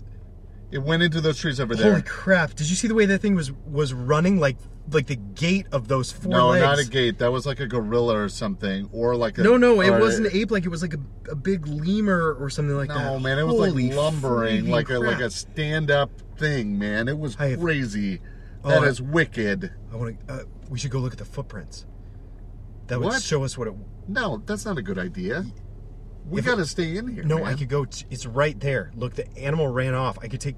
It 0.70 0.78
went 0.78 1.02
into 1.02 1.20
those 1.20 1.38
trees 1.38 1.60
over 1.60 1.74
there. 1.74 1.90
Holy 1.90 2.02
crap! 2.02 2.54
Did 2.54 2.70
you 2.70 2.76
see 2.76 2.88
the 2.88 2.94
way 2.94 3.06
that 3.06 3.18
thing 3.18 3.34
was 3.34 3.52
was 3.52 3.92
running 3.92 4.38
like 4.38 4.56
like 4.90 5.06
the 5.06 5.16
gate 5.16 5.66
of 5.72 5.88
those 5.88 6.10
four 6.10 6.32
no, 6.32 6.48
legs? 6.48 6.62
not 6.62 6.78
a 6.78 6.84
gate. 6.84 7.18
That 7.18 7.30
was 7.30 7.46
like 7.46 7.60
a 7.60 7.66
gorilla 7.66 8.16
or 8.16 8.28
something, 8.28 8.88
or 8.92 9.14
like 9.14 9.38
a 9.38 9.42
No, 9.42 9.56
no, 9.56 9.80
it 9.80 9.90
wasn't 9.90 10.28
an 10.28 10.36
ape. 10.36 10.50
Like 10.50 10.64
it 10.64 10.70
was 10.70 10.82
like 10.82 10.94
a, 10.94 11.30
a 11.30 11.34
big 11.34 11.66
lemur 11.66 12.34
or 12.34 12.50
something 12.50 12.76
like 12.76 12.88
that. 12.88 13.04
No, 13.04 13.18
man, 13.18 13.38
it 13.38 13.44
was 13.44 13.54
Holy 13.54 13.88
like 13.88 13.96
lumbering, 13.96 14.68
like 14.68 14.90
a 14.90 14.98
like 14.98 15.20
a 15.20 15.30
stand 15.30 15.90
up 15.90 16.10
thing, 16.36 16.78
man. 16.78 17.08
It 17.08 17.18
was 17.18 17.36
I 17.38 17.56
crazy. 17.56 18.20
Oh, 18.22 18.26
That 18.64 18.82
I- 18.82 18.86
is 18.86 19.02
wicked. 19.02 19.70
I 19.92 19.96
want 19.96 20.26
to. 20.28 20.32
Uh, 20.32 20.44
we 20.68 20.78
should 20.78 20.90
go 20.90 20.98
look 21.00 21.12
at 21.12 21.18
the 21.18 21.24
footprints. 21.24 21.84
That 22.86 22.98
would 23.00 23.06
What? 23.06 23.22
show 23.22 23.44
us 23.44 23.56
what 23.58 23.68
it. 23.68 23.74
No, 24.08 24.42
that's 24.46 24.64
not 24.64 24.78
a 24.78 24.82
good 24.82 24.98
idea. 24.98 25.44
We 26.28 26.38
If 26.40 26.46
it- 26.46 26.50
got 26.50 26.56
to 26.56 26.66
stay 26.66 26.96
in 26.96 27.08
here. 27.08 27.24
No, 27.24 27.36
man. 27.38 27.46
I 27.46 27.54
could 27.54 27.68
go. 27.68 27.84
T- 27.84 28.06
it's 28.10 28.26
right 28.26 28.58
there. 28.58 28.92
Look, 28.94 29.14
the 29.14 29.26
animal 29.36 29.68
ran 29.68 29.94
off. 29.94 30.18
I 30.22 30.28
could 30.28 30.40
take. 30.40 30.56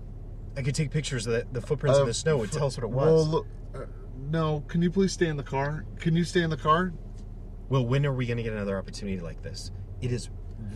I 0.57 0.63
could 0.63 0.75
take 0.75 0.91
pictures 0.91 1.27
of 1.27 1.33
the, 1.33 1.47
the 1.53 1.61
footprints 1.61 1.99
in 1.99 2.03
Uh, 2.05 2.07
the 2.07 2.15
snow. 2.15 2.43
It 2.43 2.53
tell 2.53 2.67
us 2.67 2.77
what 2.77 2.85
it 2.85 2.91
was. 2.91 3.07
Well, 3.07 3.27
look, 3.27 3.47
uh, 3.75 3.79
no. 4.31 4.61
Can 4.69 4.83
you 4.83 4.91
please 4.91 5.13
stay 5.13 5.27
in 5.27 5.37
the 5.37 5.43
car? 5.43 5.85
Can 5.99 6.15
you 6.15 6.25
stay 6.25 6.43
in 6.43 6.51
the 6.51 6.57
car? 6.57 6.93
Well, 7.71 7.85
when 7.87 8.05
are 8.07 8.13
we 8.13 8.27
going 8.27 8.37
to 8.37 8.43
get 8.43 8.53
another 8.53 8.77
opportunity 8.79 9.19
like 9.21 9.43
this? 9.43 9.73
It 10.01 10.13
is 10.13 10.29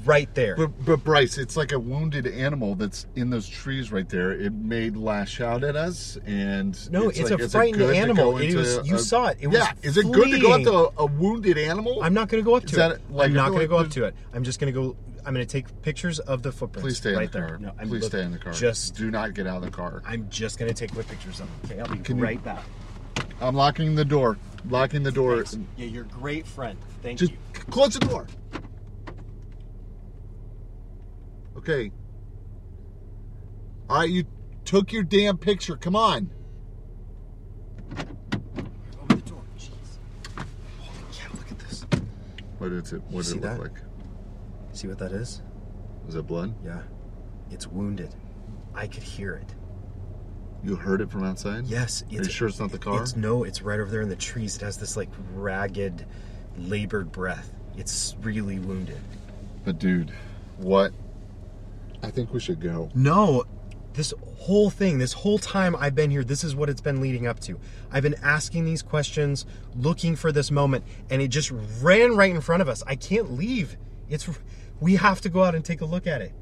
right 0.05 0.33
there. 0.35 0.57
But, 0.57 0.85
but 0.85 1.05
Bryce, 1.05 1.38
it's 1.38 1.57
like 1.57 1.73
a 1.73 1.79
wounded 1.79 2.27
animal 2.27 2.75
that's 2.75 3.07
in 3.14 3.31
those 3.31 3.49
trees 3.49 3.93
right 3.93 4.09
there. 4.09 4.33
It 4.33 4.53
may 4.53 4.91
lash 4.91 5.41
out 5.41 5.62
at 5.64 5.77
us, 5.77 6.17
and 6.27 6.91
No, 6.91 7.09
it's 7.09 7.31
like, 7.31 7.41
a 7.41 7.49
frightened 7.49 7.81
to 7.83 7.95
animal. 7.95 8.38
It 8.38 8.55
was- 8.55 8.81
you 8.88 8.97
a- 8.97 8.99
saw 8.99 9.27
it. 9.29 9.38
It 9.41 9.49
was 9.49 9.59
yeah, 9.59 9.73
is 9.83 9.97
it 9.97 10.11
good 10.11 10.31
to 10.31 10.38
go 10.38 10.53
up 10.53 10.62
to 10.62 10.73
a, 11.01 11.05
a 11.05 11.07
wounded 11.07 11.59
animal? 11.59 12.03
I'm 12.03 12.14
not 12.14 12.29
going 12.29 12.43
to 12.43 12.49
go 12.49 12.55
up 12.57 12.64
Is 12.64 12.71
to 12.71 12.77
that 12.77 12.91
it. 12.93 13.01
like- 13.11 13.27
I'm 13.27 13.35
not 13.35 13.49
going 13.51 13.61
to 13.61 13.69
go 13.69 13.79
up 13.79 13.91
to 13.91 14.05
it. 14.05 14.14
I'm 14.33 14.45
just 14.45 14.61
going 14.61 14.73
to 14.73 14.81
go. 14.81 14.97
I'm 15.27 15.35
going 15.35 15.47
to 15.47 15.53
take 15.53 15.83
pictures 15.83 16.21
of 16.21 16.43
the 16.43 16.51
footprints. 16.53 16.85
Please 16.87 16.97
stay 16.97 17.11
in 17.12 17.17
right 17.19 17.31
the 17.31 17.38
car. 17.41 17.49
there. 17.49 17.59
No, 17.59 17.73
I'm 17.79 17.88
Please 17.88 18.03
look- 18.05 18.11
stay 18.12 18.23
in 18.23 18.33
the 18.33 18.38
car. 18.38 18.53
Just. 18.55 18.95
do 18.97 19.11
not 19.11 19.35
get 19.35 19.47
out 19.47 19.59
of 19.59 19.62
the 19.64 19.71
car. 19.71 20.03
I'm 20.07 20.27
just 20.31 20.59
going 20.59 20.73
to 20.73 20.75
take 20.75 20.93
quick 20.93 21.07
pictures 21.09 21.41
of 21.41 21.47
them. 21.47 21.71
Okay, 21.71 21.81
I'll 21.81 21.95
be 21.95 21.99
Can 22.03 22.17
you- 22.19 22.25
right 22.25 22.43
back. 22.43 22.64
I'm 23.41 23.55
locking 23.55 23.95
the 23.95 24.05
door. 24.07 24.38
Locking 24.71 25.03
the 25.03 25.12
door. 25.12 25.37
Thanks. 25.45 25.59
Yeah, 25.77 25.87
you're 25.87 26.05
a 26.05 26.09
great 26.09 26.47
friend. 26.47 26.79
Thank 27.03 27.21
you. 27.21 27.29
Just 27.29 27.38
you. 27.55 27.64
close 27.71 27.95
the 27.95 28.01
door. 28.07 28.27
Okay. 31.59 31.90
All 33.90 33.97
right, 33.97 34.09
you 34.09 34.25
took 34.64 34.92
your 34.92 35.03
damn 35.03 35.37
picture. 35.37 35.77
Come 35.77 35.97
on. 35.97 36.31
Open 37.90 39.09
the 39.09 39.16
door. 39.16 39.42
Jeez. 39.59 39.99
Holy 40.37 41.12
cow! 41.12 41.29
Look 41.35 41.51
at 41.51 41.59
this. 41.59 41.85
What 42.59 42.71
is 42.71 42.92
it? 42.92 43.03
What 43.11 43.25
did 43.25 43.33
it 43.33 43.35
look 43.35 43.42
that? 43.42 43.61
like? 43.61 43.81
See 44.71 44.87
what 44.87 44.99
that 44.99 45.11
is? 45.11 45.42
Is 46.07 46.14
it 46.14 46.29
blood? 46.29 46.55
Yeah. 46.64 46.83
It's 47.51 47.66
wounded. 47.66 48.14
I 48.73 48.87
could 48.87 49.03
hear 49.03 49.35
it. 49.35 49.53
You 50.62 50.77
heard 50.77 51.01
it 51.01 51.11
from 51.11 51.25
outside? 51.25 51.66
Yes. 51.66 52.05
Are 52.05 52.14
you 52.14 52.25
sure 52.25 52.47
it's 52.47 52.61
not 52.61 52.71
the 52.71 52.79
car? 52.79 53.03
It's 53.03 53.16
no. 53.16 53.42
It's 53.42 53.62
right 53.62 53.81
over 53.81 53.90
there 53.90 54.03
in 54.03 54.09
the 54.09 54.16
trees. 54.16 54.55
It 54.55 54.62
has 54.62 54.77
this 54.77 54.97
like 54.97 55.11
ragged, 55.35 56.07
labored 56.57 57.11
breath. 57.11 57.53
It's 57.77 58.14
really 58.21 58.61
wounded. 58.61 59.01
But 59.64 59.81
dude, 59.81 60.12
what? 60.59 60.92
I 62.03 62.11
think 62.11 62.33
we 62.33 62.41
should 62.41 62.61
go. 62.61 62.91
No, 62.95 63.45
this 63.95 64.15
whole 64.37 64.71
thing, 64.71 64.99
this 64.99 65.13
whole 65.13 65.39
time 65.39 65.75
I've 65.77 65.95
been 65.95 66.11
here, 66.11 66.23
this 66.23 66.45
is 66.45 66.55
what 66.55 66.69
it's 66.71 66.81
been 66.81 67.01
leading 67.01 67.27
up 67.27 67.41
to. 67.41 67.59
I've 67.91 68.03
been 68.03 68.15
asking 68.23 68.65
these 68.65 68.83
questions, 68.83 69.45
looking 69.75 70.15
for 70.15 70.31
this 70.31 70.51
moment, 70.51 70.85
and 71.11 71.21
it 71.21 71.29
just 71.29 71.51
ran 71.81 72.15
right 72.17 72.31
in 72.31 72.41
front 72.41 72.63
of 72.63 72.69
us. 72.69 72.83
I 72.87 72.95
can't 72.95 73.33
leave. 73.33 73.77
It's 74.09 74.29
we 74.81 74.97
have 74.97 75.21
to 75.23 75.29
go 75.29 75.43
out 75.43 75.55
and 75.55 75.65
take 75.65 75.81
a 75.81 75.85
look 75.85 76.07
at 76.07 76.23
it. 76.23 76.33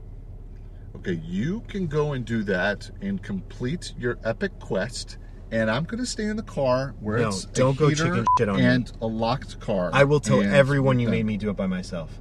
Okay, 0.97 1.21
you 1.25 1.61
can 1.69 1.87
go 1.87 2.12
and 2.12 2.25
do 2.25 2.42
that 2.45 2.90
and 3.01 3.23
complete 3.23 3.92
your 3.99 4.19
epic 4.25 4.59
quest. 4.61 5.19
And 5.51 5.71
I'm 5.71 5.85
going 5.85 6.01
to 6.01 6.07
stay 6.07 6.25
in 6.25 6.37
the 6.37 6.42
car 6.42 6.95
where 7.01 7.19
No, 7.19 7.29
it's 7.29 7.45
a 7.45 7.49
don't 7.49 7.79
go 7.79 7.90
chicken 7.90 8.27
shit 8.37 8.49
on 8.49 8.57
me. 8.57 8.64
and 8.64 8.90
a 9.01 9.07
locked 9.07 9.61
car. 9.61 9.90
I 9.92 10.05
will 10.05 10.21
tell 10.21 10.42
everyone 10.42 10.99
you 10.99 11.09
made 11.09 11.25
me 11.25 11.37
do 11.37 11.51
it 11.51 11.57
by 11.57 11.66
myself. 11.66 12.19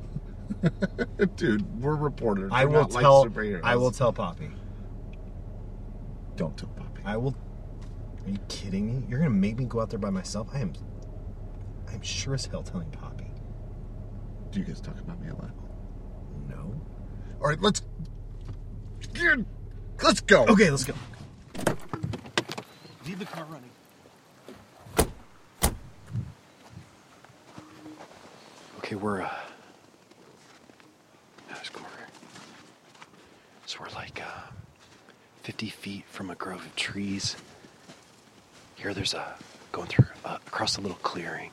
Dude, 1.35 1.81
we're 1.81 1.95
reporters. 1.95 2.51
I 2.53 2.65
We're 2.65 2.71
will 2.71 2.81
not 2.81 2.91
like 2.91 3.01
tell 3.01 3.25
superheroes. 3.25 3.61
I 3.63 3.75
will 3.75 3.91
tell 3.91 4.13
Poppy. 4.13 4.49
Don't 6.35 6.57
tell 6.57 6.69
Poppy. 6.69 7.01
I 7.05 7.17
will 7.17 7.35
Are 8.25 8.29
you 8.29 8.37
kidding 8.49 8.87
me? 8.87 9.05
You're 9.09 9.19
gonna 9.19 9.31
make 9.31 9.57
me 9.57 9.65
go 9.65 9.81
out 9.81 9.89
there 9.89 9.99
by 9.99 10.09
myself? 10.09 10.49
I 10.53 10.59
am 10.59 10.73
I'm 11.91 12.01
sure 12.01 12.33
as 12.33 12.45
hell 12.45 12.63
telling 12.63 12.89
Poppy. 12.91 13.27
Do 14.51 14.59
you 14.59 14.65
guys 14.65 14.81
talk 14.81 14.99
about 14.99 15.21
me 15.21 15.29
a 15.29 15.35
lot? 15.35 15.51
No. 16.49 16.81
All 17.41 17.47
right, 17.47 17.61
let's 17.61 17.81
let's 20.03 20.21
go. 20.21 20.45
Okay, 20.45 20.69
let's 20.69 20.83
go. 20.83 20.93
Leave 23.05 23.19
the 23.19 23.25
car 23.25 23.45
running. 23.45 23.69
Okay, 28.79 28.95
we're 28.95 29.21
uh 29.21 29.29
House 31.47 31.69
Corner. 31.69 31.89
We're 33.79 33.89
like 33.89 34.21
uh 34.21 34.41
50 35.43 35.69
feet 35.69 36.05
from 36.07 36.29
a 36.29 36.35
grove 36.35 36.65
of 36.65 36.75
trees. 36.75 37.35
Here, 38.75 38.93
there's 38.93 39.13
a 39.13 39.35
going 39.71 39.87
through 39.87 40.05
uh, 40.23 40.37
across 40.47 40.77
a 40.77 40.81
little 40.81 40.97
clearing. 40.97 41.51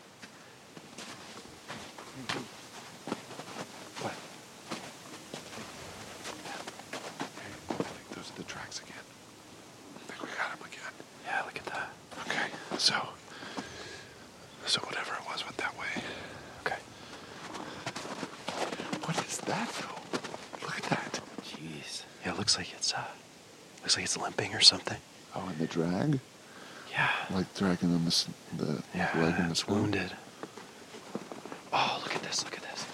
What? 4.01 4.13
I 7.71 7.83
think 7.83 8.09
those 8.17 8.31
are 8.31 8.37
the 8.37 8.43
tracks 8.45 8.79
again. 8.81 8.95
I 9.97 9.99
think 10.13 10.23
we 10.23 10.29
got 10.37 10.59
them 10.59 10.67
again. 10.67 10.93
Yeah, 11.27 11.43
look 11.45 11.57
at 11.59 11.67
that. 11.67 11.91
Okay, 12.27 12.47
so. 12.79 12.95
So 14.67 14.81
whatever 14.83 15.13
it 15.15 15.27
was 15.29 15.45
went 15.45 15.57
that 15.59 15.77
way. 15.79 16.03
Okay. 16.65 16.79
What 19.05 19.19
is 19.27 19.39
that 19.39 19.69
though? 19.69 20.67
Look 20.67 20.77
at 20.79 20.85
that. 20.91 21.21
Jeez. 21.45 22.05
Yeah, 22.25 22.33
it 22.33 22.39
looks 22.39 22.57
like 22.57 22.73
it's 22.73 22.95
uh, 22.95 23.05
looks 23.83 23.97
like 23.97 24.05
it's 24.05 24.17
limping 24.17 24.55
or 24.55 24.61
something. 24.61 24.99
Oh, 25.35 25.47
and 25.49 25.59
the 25.59 25.62
drag? 25.73 26.21
Yeah. 26.91 27.09
Like 27.35 27.53
dragging 27.57 27.93
the, 27.93 27.99
mis- 27.99 28.29
the 28.57 28.83
Yeah, 28.95 29.09
leg 29.19 29.35
in 29.39 29.49
the 29.49 29.65
wounded. 29.69 30.13
Oh, 31.73 32.01
look 32.03 32.15
at 32.15 32.23
this! 32.23 32.45
Look 32.45 32.59
at 32.59 32.63
this. 32.63 32.85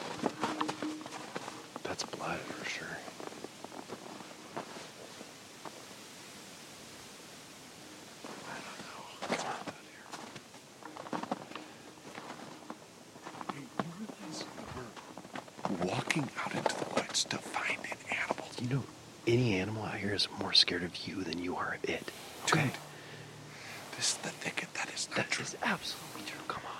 That's 1.82 2.04
blood 2.04 2.38
for 2.38 2.64
sure. 2.70 2.86
I 8.46 8.54
don't 8.62 8.78
know. 8.86 9.02
Come 9.36 9.46
on, 9.46 9.56
out 9.66 9.82
here. 9.90 10.06
Hey, 13.54 13.64
you 13.82 13.90
realize 13.98 14.44
we're 14.76 15.84
Walking 15.84 16.28
out 16.44 16.54
into 16.54 16.74
the 16.76 16.86
woods 16.94 17.24
to 17.24 17.38
find 17.38 17.78
an 17.90 17.98
animal. 18.16 18.46
You 18.60 18.68
know, 18.76 18.84
any 19.26 19.56
animal 19.58 19.84
out 19.84 19.96
here 19.96 20.14
is 20.14 20.28
more 20.40 20.52
scared 20.52 20.84
of 20.84 20.96
you 21.06 21.22
than 21.24 21.38
you 21.42 21.56
are 21.56 21.76
of 21.82 21.90
it. 21.90 22.10
Okay. 22.44 22.62
Dude, 22.62 22.72
this 23.96 24.12
is 24.12 24.16
the 24.18 24.30
thicket. 24.30 24.72
That 24.74 24.88
is 25.40 25.56
absolutely 25.62 26.22
true. 26.26 26.40
Come 26.48 26.62
on. 26.66 26.72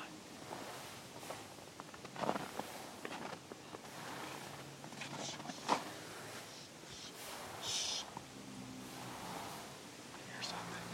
Here's 10.33 10.47
something. 10.47 10.85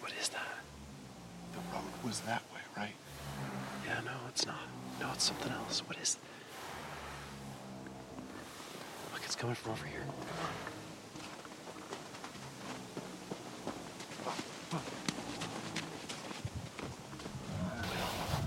What 0.00 0.12
is 0.20 0.28
that? 0.28 0.40
The 1.52 1.58
road 1.74 1.82
was 2.04 2.20
that 2.20 2.42
way, 2.54 2.60
right? 2.76 2.94
Yeah, 3.86 4.00
no, 4.04 4.12
it's 4.28 4.46
not. 4.46 4.56
No, 5.00 5.10
it's 5.12 5.24
something 5.24 5.52
else. 5.52 5.80
What 5.86 5.96
is? 5.98 6.18
Look, 9.12 9.22
it's 9.24 9.34
coming 9.36 9.54
from 9.54 9.72
over 9.72 9.86
here. 9.86 10.02
Will, 14.70 14.80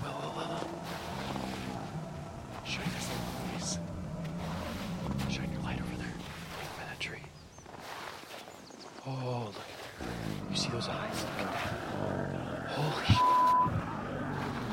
Will, 0.04 0.18
Will, 0.22 0.34
Will. 0.38 0.68
Shine 2.66 2.86
your 2.86 3.02
light, 3.02 3.22
please. 3.58 3.80
Shine 5.30 5.52
your 5.52 5.62
light 5.62 5.80
over 5.82 5.96
there. 5.98 6.16
Right 6.58 6.78
by 6.78 6.84
that 6.90 7.00
tree. 7.00 7.24
Oh, 9.08 9.46
look 9.48 9.56
at 9.56 10.06
there. 10.06 10.12
You 10.52 10.56
see 10.58 10.70
those 10.70 10.90
eyes? 10.90 11.24
Look 11.24 11.48
at 11.48 11.54
that. 11.54 11.74
Holy 12.72 13.06
sh! 13.06 13.20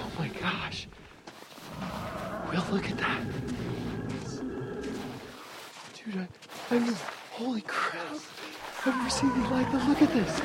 Oh 0.01 0.11
my 0.19 0.29
gosh. 0.29 0.87
Will, 2.53 2.58
look 2.71 2.91
at 2.91 2.99
that. 2.99 3.21
Dude, 5.95 6.17
I, 6.17 6.75
I 6.75 6.79
mean, 6.79 6.95
holy 7.33 7.63
crap. 7.63 8.05
I've 8.85 8.97
never 8.97 9.11
seen 9.11 9.31
anything 9.31 9.51
like 9.51 9.73
that. 9.73 9.89
Look 9.89 10.03
at 10.03 10.13
this. 10.13 10.41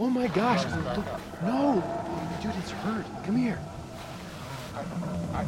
Oh 0.00 0.08
my 0.08 0.28
gosh. 0.28 0.64
Look, 0.64 1.06
no. 1.42 1.82
Dude, 2.42 2.54
it's 2.56 2.70
hurt. 2.70 3.04
Come 3.24 3.36
here. 3.36 3.58
I, 4.74 5.40
I 5.40 5.42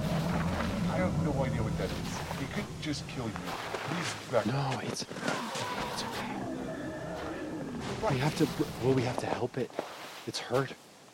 have 0.97 1.25
no 1.25 1.33
idea 1.45 1.63
what 1.63 1.77
that 1.79 1.85
is. 1.85 2.43
It 2.43 2.53
could 2.55 2.65
just 2.83 3.07
kill 3.09 3.27
you. 3.27 3.33
Please 3.33 4.15
back 4.33 4.47
No, 4.47 4.81
it's 4.83 5.03
it's 5.93 6.03
okay. 6.03 6.35
We 8.11 8.19
have 8.19 8.37
to. 8.39 8.49
Well, 8.83 8.95
we 8.95 9.03
have 9.03 9.19
to 9.19 9.27
help 9.27 9.57
it. 9.57 9.71
It's 10.27 10.39
hurt. 10.39 10.73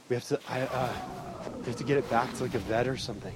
We 0.08 0.14
have 0.14 0.26
to. 0.28 0.40
I. 0.48 0.62
Uh, 0.62 0.92
we 1.60 1.64
have 1.66 1.76
to 1.76 1.84
get 1.84 1.96
it 1.98 2.08
back 2.10 2.32
to 2.36 2.42
like 2.44 2.54
a 2.54 2.58
vet 2.60 2.86
or 2.88 2.96
something. 2.96 3.34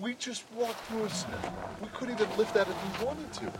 We 0.00 0.14
just 0.14 0.44
walked 0.54 0.78
through 0.86 1.02
a. 1.02 1.06
s- 1.06 1.26
We 1.80 1.88
couldn't 1.94 2.20
even 2.20 2.36
lift 2.36 2.52
that 2.54 2.68
if 2.68 3.00
we 3.00 3.06
wanted 3.06 3.32
to. 3.34 3.52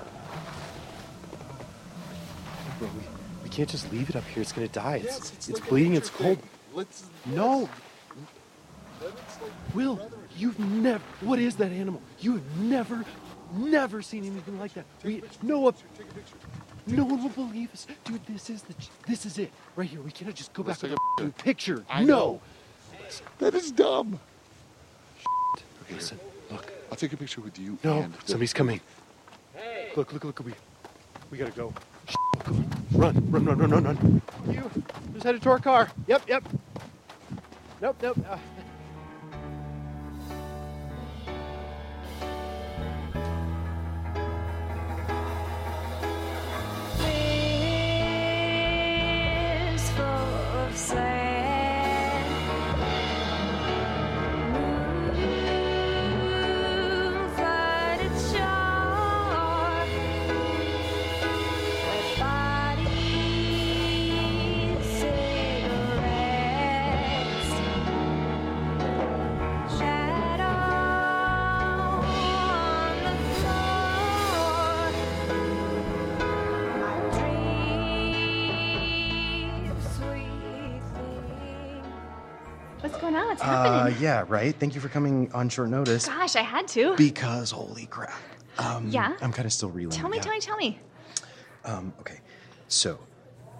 Bro, 2.78 2.88
we, 2.88 3.02
we 3.44 3.48
can't 3.48 3.68
just 3.68 3.90
leave 3.90 4.10
it 4.10 4.16
up 4.16 4.24
here. 4.24 4.42
It's 4.42 4.52
gonna 4.52 4.68
die. 4.68 4.96
It's 4.96 5.04
Yes, 5.06 5.32
it's, 5.48 5.50
like 5.60 5.68
bleeding. 5.68 5.94
It's 5.94 6.10
cold. 6.10 6.38
Let's. 6.74 7.04
No, 7.24 7.68
Let 9.00 9.12
us, 9.12 9.38
like, 9.42 9.50
Will, 9.74 9.96
rather- 9.96 10.16
you've 10.36 10.58
never. 10.58 11.02
What 11.22 11.38
is 11.38 11.56
that 11.56 11.72
animal? 11.72 12.02
You 12.20 12.32
have 12.34 12.56
never, 12.58 13.04
never 13.54 14.02
seen 14.02 14.24
anything 14.26 14.58
like 14.58 14.74
that. 14.74 14.84
We 15.04 15.22
no. 15.42 15.70
Take 15.70 15.80
a 16.10 16.14
picture. 16.14 16.36
No 16.88 17.04
one 17.04 17.20
will 17.22 17.30
believe 17.30 17.72
us, 17.72 17.86
dude. 18.04 18.24
This 18.26 18.50
is 18.50 18.62
the. 18.62 18.74
This 19.08 19.24
is 19.24 19.38
it 19.38 19.50
right 19.74 19.88
here. 19.88 20.00
We 20.02 20.10
cannot 20.10 20.34
just 20.34 20.52
go 20.52 20.62
Let's 20.62 20.82
back 20.82 20.90
to 20.90 20.96
take 20.96 21.16
the 21.16 21.22
a 21.24 21.26
f***ing 21.28 21.32
picture. 21.44 21.84
I 21.88 22.04
no. 22.04 22.06
know. 22.06 22.40
That 23.38 23.54
is 23.54 23.70
dumb. 23.70 24.18
Okay, 25.54 25.94
Listen, 25.94 26.18
look. 26.50 26.70
I'll 26.90 26.96
take 26.96 27.12
a 27.12 27.16
picture 27.16 27.40
with 27.40 27.58
you. 27.58 27.78
No, 27.84 27.98
and 28.02 28.12
the- 28.14 28.26
somebody's 28.26 28.52
coming. 28.52 28.80
Hey. 29.54 29.92
Look, 29.96 30.12
look, 30.12 30.24
look. 30.24 30.40
At 30.40 30.46
we, 30.46 30.52
we 31.30 31.38
gotta 31.38 31.52
go. 31.52 31.72
Come 32.40 32.56
on. 32.56 32.70
Run, 32.92 33.30
run, 33.30 33.44
run, 33.44 33.58
run, 33.58 33.70
run, 33.70 33.84
run. 33.84 34.22
You 34.48 34.70
just 35.14 35.24
headed 35.24 35.42
to 35.42 35.50
our 35.50 35.58
car. 35.58 35.90
Yep, 36.06 36.22
yep. 36.28 36.44
Nope, 37.80 37.96
nope. 38.02 38.18
Uh, 38.28 38.38
What's 83.38 83.42
Uh, 83.48 83.74
happening? 83.84 83.96
yeah, 84.02 84.24
right. 84.28 84.54
Thank 84.58 84.74
you 84.74 84.80
for 84.80 84.88
coming 84.88 85.30
on 85.32 85.50
short 85.50 85.68
notice. 85.68 86.06
Gosh, 86.06 86.36
I 86.36 86.40
had 86.42 86.66
to. 86.68 86.96
Because 86.96 87.50
holy 87.50 87.84
crap. 87.86 88.14
Um, 88.58 88.88
Yeah? 88.88 89.14
I'm 89.20 89.30
kind 89.32 89.44
of 89.44 89.52
still 89.52 89.68
reeling. 89.68 89.94
tell 89.94 90.08
me, 90.08 90.16
yeah. 90.16 90.22
tell 90.22 90.32
me, 90.32 90.40
tell 90.40 90.56
me. 90.56 90.78
Um, 91.66 91.92
okay, 92.00 92.20
so 92.68 92.98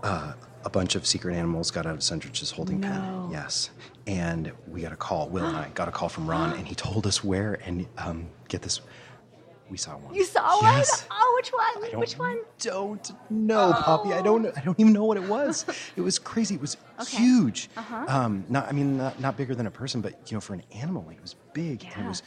uh, 0.02 0.32
a 0.64 0.70
bunch 0.70 0.94
of 0.94 1.06
secret 1.06 1.34
animals 1.34 1.70
got 1.70 1.84
out 1.84 1.92
of 1.94 2.00
Sundridge's 2.00 2.50
holding 2.52 2.80
No. 2.80 2.88
pen. 2.88 3.28
Yes, 3.32 3.68
and 4.06 4.50
we 4.66 4.80
got 4.80 4.92
a 4.92 4.96
call. 4.96 5.28
Will 5.28 5.44
and 5.44 5.56
I 5.56 5.68
got 5.74 5.88
a 5.88 5.92
call 5.92 6.08
from 6.08 6.26
Ron, 6.30 6.54
and 6.54 6.66
he 6.66 6.74
told 6.74 7.06
us 7.06 7.22
where. 7.22 7.58
And 7.66 7.86
um, 7.98 8.28
get 8.48 8.62
this, 8.62 8.80
we 9.70 9.76
saw 9.76 9.96
one. 9.96 10.14
You 10.14 10.24
saw 10.24 10.60
Yes. 10.62 11.02
one? 11.08 11.18
Oh, 11.20 11.32
which 11.36 11.48
one? 11.50 11.90
don't- 11.90 12.00
Which 12.00 12.18
one? 12.18 12.38
Don't 12.60 13.12
know, 13.30 13.72
Poppy. 13.72 14.12
I 14.12 14.22
don't. 14.22 14.46
I 14.56 14.60
don't 14.62 14.78
even 14.78 14.92
know 14.92 15.04
what 15.04 15.16
it 15.16 15.24
was. 15.28 15.64
It 15.96 16.00
was 16.02 16.18
crazy. 16.18 16.54
It 16.54 16.60
was 16.60 16.76
Okay. 17.00 17.16
huge. 17.16 17.68
Uh-huh. 17.76 18.04
Um, 18.08 18.44
not. 18.48 18.68
I 18.68 18.72
mean, 18.72 18.96
not, 18.98 19.18
not 19.20 19.36
bigger 19.36 19.54
than 19.54 19.66
a 19.66 19.70
person, 19.70 20.00
but 20.00 20.30
you 20.30 20.36
know, 20.36 20.40
for 20.40 20.54
an 20.54 20.62
animal, 20.72 21.04
like 21.06 21.16
it 21.16 21.22
was 21.22 21.34
big 21.52 21.84
and 21.94 22.04
it 22.04 22.08
was 22.08 22.22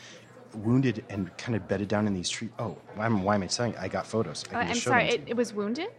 wounded 0.56 1.06
and 1.10 1.36
kind 1.38 1.56
of 1.56 1.68
bedded 1.68 1.88
down 1.88 2.08
in 2.08 2.14
these 2.14 2.30
trees. 2.30 2.50
Oh, 2.60 2.76
why 2.96 3.06
am, 3.06 3.24
why 3.24 3.36
am 3.36 3.44
I 3.44 3.48
saying? 3.48 3.76
I 3.80 3.88
got 3.88 4.06
photos. 4.08 4.44
I 4.52 4.56
Oh, 4.56 4.60
I'm 4.60 4.68
just 4.70 4.84
sorry, 4.84 5.08
it, 5.10 5.24
it 5.28 5.36
was 5.38 5.54
wounded? 5.54 5.90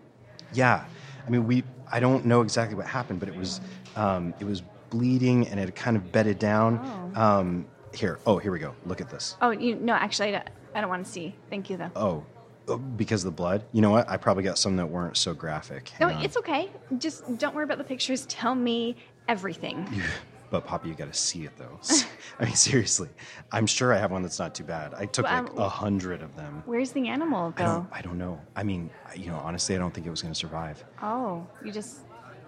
yeah, 0.53 0.85
I 1.27 1.31
mean, 1.31 1.47
we. 1.47 1.63
I 1.93 1.99
don't 2.01 2.25
know 2.25 2.43
exactly 2.43 2.77
what 2.77 2.87
happened, 2.87 3.19
but 3.21 3.29
it 3.29 3.35
was, 3.37 3.61
um, 3.97 4.33
it 4.39 4.45
was 4.45 4.63
bleeding 4.91 5.47
and 5.49 5.59
it 5.59 5.75
kind 5.75 5.97
of 5.97 6.13
bedded 6.13 6.39
down. 6.39 7.13
Oh. 7.17 7.21
Um, 7.21 7.67
here, 7.93 8.21
oh, 8.27 8.39
here 8.39 8.53
we 8.53 8.61
go. 8.61 8.75
Look 8.87 9.01
at 9.01 9.11
this. 9.11 9.37
Oh, 9.43 9.51
you, 9.51 9.75
no, 9.75 9.95
actually, 9.95 10.31
I 10.75 10.81
don't, 10.81 10.91
want 10.91 11.05
to 11.05 11.11
see. 11.11 11.35
Thank 11.49 11.71
you, 11.71 11.77
though. 11.77 11.91
Oh, 11.97 12.25
oh, 12.69 12.79
because 12.79 13.25
of 13.25 13.33
the 13.33 13.37
blood. 13.37 13.65
You 13.73 13.81
know 13.83 13.91
what? 13.91 14.09
I 14.09 14.17
probably 14.17 14.43
got 14.43 14.59
some 14.59 14.77
that 14.77 14.87
weren't 14.87 15.17
so 15.17 15.35
graphic. 15.35 15.93
no, 16.01 16.09
on. 16.09 16.25
it's 16.25 16.37
okay. 16.37 16.71
Just 16.99 17.39
don't 17.39 17.55
worry 17.55 17.65
about 17.65 17.79
the 17.79 17.85
pictures. 17.85 18.27
Tell 18.27 18.55
me 18.55 18.97
everything. 19.29 19.89
But 20.51 20.67
Poppy, 20.67 20.89
you 20.89 20.95
got 20.97 21.13
to 21.13 21.19
see 21.19 21.45
it 21.45 21.53
though. 21.57 21.79
I 22.41 22.45
mean, 22.45 22.55
seriously, 22.55 23.09
I'm 23.53 23.67
sure 23.67 23.95
I 23.95 23.99
have 23.99 24.11
one 24.11 24.23
that's 24.23 24.41
not 24.41 24.53
too 24.53 24.65
bad. 24.65 24.95
I 24.95 25.07
took 25.07 25.25
Well, 25.25 25.43
like 25.45 25.53
um, 25.53 25.59
a 25.59 25.69
hundred 25.69 26.23
of 26.23 26.35
them. 26.35 26.65
Where's 26.67 26.91
the 26.91 27.07
animal 27.09 27.55
I 27.57 27.63
don't. 27.63 27.83
go? 27.83 27.87
I 27.93 28.03
don't 28.03 28.19
know. 28.19 28.41
I 28.57 28.65
mean, 28.65 28.91
you 29.15 29.27
know, 29.27 29.37
honestly, 29.37 29.77
I 29.77 29.79
don't 29.79 29.95
think 29.95 30.09
it 30.09 30.11
was 30.11 30.23
going 30.23 30.35
to 30.35 30.39
survive. 30.39 30.85
Oh, 31.03 31.47
you 31.65 31.71
just. 31.71 32.01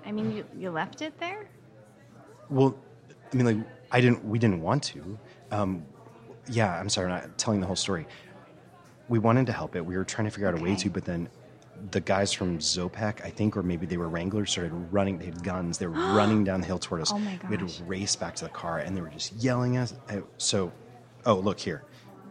I 0.04 0.11
mean, 0.11 0.32
you, 0.37 0.44
you 0.58 0.70
left 0.72 1.00
it 1.00 1.16
there? 1.20 1.46
Well, 2.50 2.76
I 3.32 3.37
mean, 3.37 3.46
like 3.46 3.66
I 3.92 4.00
didn't. 4.00 4.24
We 4.24 4.38
didn't 4.40 4.61
want 4.62 4.82
to. 4.85 5.18
Um, 5.52 5.87
yeah, 6.48 6.78
I'm 6.78 6.88
sorry, 6.88 7.11
I'm 7.11 7.20
not 7.20 7.38
telling 7.38 7.61
the 7.61 7.66
whole 7.66 7.76
story. 7.76 8.07
We 9.09 9.18
wanted 9.18 9.46
to 9.46 9.52
help 9.52 9.76
it. 9.76 9.85
We 9.85 9.96
were 9.96 10.05
trying 10.05 10.26
to 10.26 10.31
figure 10.31 10.48
out 10.48 10.59
a 10.59 10.62
way 10.62 10.70
Okay. 10.70 10.83
to, 10.85 10.90
but 10.90 11.05
then 11.05 11.28
the 11.90 12.00
guys 12.00 12.33
from 12.33 12.59
Zopac, 12.59 13.24
I 13.24 13.31
think, 13.31 13.57
or 13.57 13.62
maybe 13.62 13.87
they 13.87 13.96
were 13.96 14.09
Wranglers, 14.09 14.50
started 14.52 14.72
running. 14.92 15.18
They 15.18 15.26
had 15.26 15.42
guns. 15.42 15.78
They 15.78 15.87
were 15.87 15.92
running 16.14 16.44
down 16.44 16.61
the 16.61 16.66
hill 16.66 16.78
toward 16.78 17.00
us. 17.02 17.12
Oh 17.12 17.18
my 17.18 17.38
We 17.48 17.57
had 17.57 17.61
gosh. 17.61 17.76
to 17.78 17.85
race 17.85 18.16
back 18.16 18.35
to 18.37 18.44
the 18.44 18.50
car, 18.50 18.78
and 18.78 18.96
they 18.96 19.00
were 19.00 19.09
just 19.09 19.33
yelling 19.35 19.76
at 19.76 19.92
us. 19.92 19.94
So, 20.38 20.72
oh, 21.26 21.35
look 21.35 21.59
here. 21.59 21.83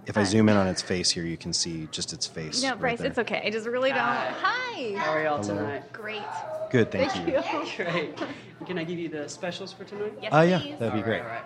If 0.08 0.18
I 0.18 0.24
zoom 0.24 0.50
in 0.50 0.58
on 0.58 0.68
its 0.68 0.82
face 0.82 1.12
here, 1.12 1.24
you 1.24 1.38
can 1.38 1.54
see 1.54 1.88
just 1.92 2.12
its 2.12 2.26
face. 2.26 2.64
No, 2.64 2.70
right 2.72 2.80
Bryce, 2.80 2.98
there. 3.00 3.08
it's 3.08 3.20
okay. 3.20 3.44
I 3.46 3.52
just 3.52 3.68
really 3.68 3.90
don't. 3.92 4.00
Hi. 4.00 4.96
How 4.98 5.12
are 5.12 5.24
y'all 5.24 5.38
Hello. 5.44 5.58
tonight? 5.58 5.94
Great. 5.94 6.24
Good, 6.72 6.92
thank, 6.92 7.16
you. 7.18 7.40
Great. 7.78 8.20
Can 8.66 8.80
I 8.80 8.84
give 8.84 8.98
you 8.98 9.10
the 9.10 9.30
specials 9.30 9.72
for 9.72 9.84
tonight? 9.84 10.14
Yes, 10.22 10.34
Uh, 10.34 10.42
yeah, 10.42 10.60
please. 10.60 10.80
that'd 10.80 10.94
be 10.94 11.00
All 11.00 11.06
great. 11.06 11.22
All 11.22 11.28
right. 11.28 11.44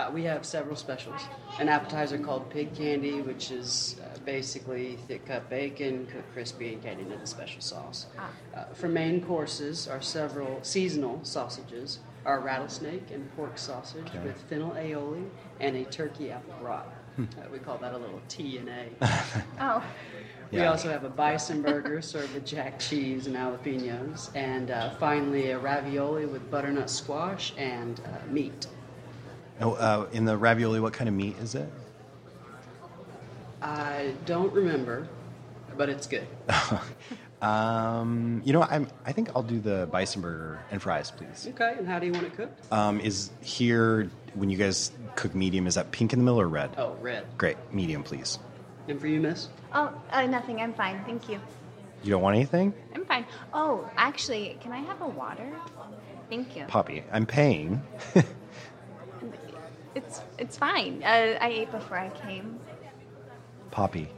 Uh, 0.00 0.10
we 0.12 0.24
have 0.24 0.46
several 0.46 0.76
specials. 0.76 1.20
An 1.58 1.68
appetizer 1.68 2.18
called 2.18 2.48
pig 2.48 2.74
candy, 2.74 3.20
which 3.20 3.50
is 3.50 3.96
uh, 4.02 4.18
basically 4.24 4.96
thick 5.06 5.26
cut 5.26 5.50
bacon, 5.50 6.06
cooked 6.06 6.32
crispy, 6.32 6.72
and 6.72 6.82
candied 6.82 7.08
in 7.08 7.12
a 7.12 7.26
special 7.26 7.60
sauce. 7.60 8.06
Ah. 8.18 8.30
Uh, 8.54 8.64
for 8.72 8.88
main 8.88 9.20
courses 9.22 9.86
are 9.88 10.00
several 10.00 10.58
seasonal 10.62 11.20
sausages. 11.22 11.98
Our 12.24 12.40
rattlesnake 12.40 13.10
and 13.10 13.34
pork 13.36 13.58
sausage 13.58 14.06
Okay. 14.08 14.20
with 14.24 14.40
fennel 14.48 14.70
aioli 14.72 15.28
and 15.58 15.76
a 15.76 15.84
turkey 15.84 16.30
apple 16.30 16.54
brat. 16.60 16.86
Hmm. 17.16 17.24
Uh, 17.38 17.48
we 17.52 17.58
call 17.58 17.76
that 17.78 17.92
a 17.92 17.98
little 17.98 18.22
T 18.28 18.56
and 18.58 18.68
A. 18.70 18.86
Oh. 19.60 19.82
We 20.50 20.58
Yeah. 20.58 20.70
also 20.70 20.88
have 20.90 21.04
a 21.04 21.08
bison 21.10 21.60
burger 21.62 22.00
served 22.02 22.32
with 22.34 22.44
jack 22.46 22.78
cheese 22.78 23.26
and 23.26 23.36
jalapenos, 23.36 24.30
and 24.34 24.70
uh, 24.70 24.90
finally 24.98 25.50
a 25.50 25.58
ravioli 25.58 26.24
with 26.26 26.50
butternut 26.50 26.88
squash 26.90 27.52
and 27.58 28.00
uh, 28.00 28.26
meat. 28.32 28.66
Oh, 29.60 29.74
uh, 29.74 30.06
in 30.12 30.24
the 30.24 30.36
ravioli, 30.36 30.80
what 30.80 30.92
kind 30.92 31.08
of 31.08 31.14
meat 31.14 31.36
is 31.38 31.54
it? 31.54 31.70
I 33.62 34.14
don't 34.24 34.52
remember, 34.52 35.06
but 35.76 35.88
it's 35.88 36.06
good. 36.06 36.26
Um, 37.42 38.42
you 38.44 38.52
know, 38.52 38.62
I'm. 38.62 38.86
I 39.06 39.12
think 39.12 39.30
I'll 39.34 39.42
do 39.42 39.60
the 39.60 39.88
bison 39.90 40.20
burger 40.20 40.60
and 40.70 40.80
fries, 40.82 41.10
please. 41.10 41.48
Okay, 41.48 41.74
and 41.78 41.88
how 41.88 41.98
do 41.98 42.06
you 42.06 42.12
want 42.12 42.26
it 42.26 42.36
cooked? 42.36 42.70
Um, 42.70 43.00
is 43.00 43.30
here 43.40 44.10
when 44.34 44.50
you 44.50 44.58
guys 44.58 44.92
cook 45.16 45.34
medium? 45.34 45.66
Is 45.66 45.74
that 45.76 45.90
pink 45.90 46.12
in 46.12 46.18
the 46.18 46.24
middle 46.24 46.40
or 46.40 46.48
red? 46.48 46.70
Oh, 46.76 46.96
red. 47.00 47.24
Great, 47.38 47.56
medium, 47.72 48.02
please. 48.02 48.38
And 48.88 49.00
for 49.00 49.06
you, 49.06 49.20
miss? 49.20 49.48
Oh, 49.72 49.90
uh, 50.10 50.26
nothing. 50.26 50.60
I'm 50.60 50.74
fine. 50.74 51.02
Thank 51.04 51.28
you. 51.28 51.40
You 52.02 52.10
don't 52.10 52.22
want 52.22 52.36
anything, 52.36 52.72
I'm 52.94 53.04
fine. 53.04 53.26
Oh, 53.52 53.88
actually, 53.96 54.56
can 54.60 54.72
I 54.72 54.78
have 54.78 55.02
a 55.02 55.08
water? 55.08 55.50
Thank 56.30 56.56
you. 56.56 56.64
Poppy? 56.64 57.04
I'm 57.12 57.26
paying. 57.26 57.82
It's 59.94 60.22
it's 60.38 60.56
fine. 60.56 61.02
Uh, 61.02 61.36
I 61.40 61.48
ate 61.48 61.72
before 61.72 61.98
I 61.98 62.10
came. 62.10 62.58
Poppy, 63.70 64.08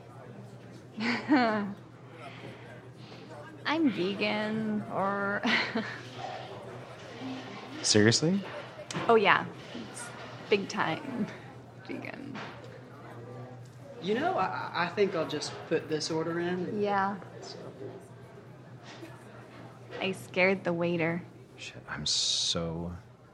I'm 0.99 1.75
vegan, 3.91 4.83
or 4.93 5.43
seriously? 7.83 8.41
oh 9.09 9.15
yeah, 9.15 9.45
it's 9.75 10.05
big 10.51 10.69
time 10.69 11.27
vegan. 11.87 12.35
You 14.03 14.15
know, 14.15 14.37
I, 14.37 14.71
I 14.75 14.87
think 14.89 15.15
I'll 15.15 15.29
just 15.29 15.53
put 15.69 15.89
this 15.89 16.11
order 16.11 16.41
in. 16.41 16.83
Yeah. 16.83 17.17
I 20.01 20.13
scared 20.13 20.65
the 20.65 20.73
waiter. 20.73 21.23
Shit, 21.57 21.83
I'm 21.89 22.05
so 22.07 22.93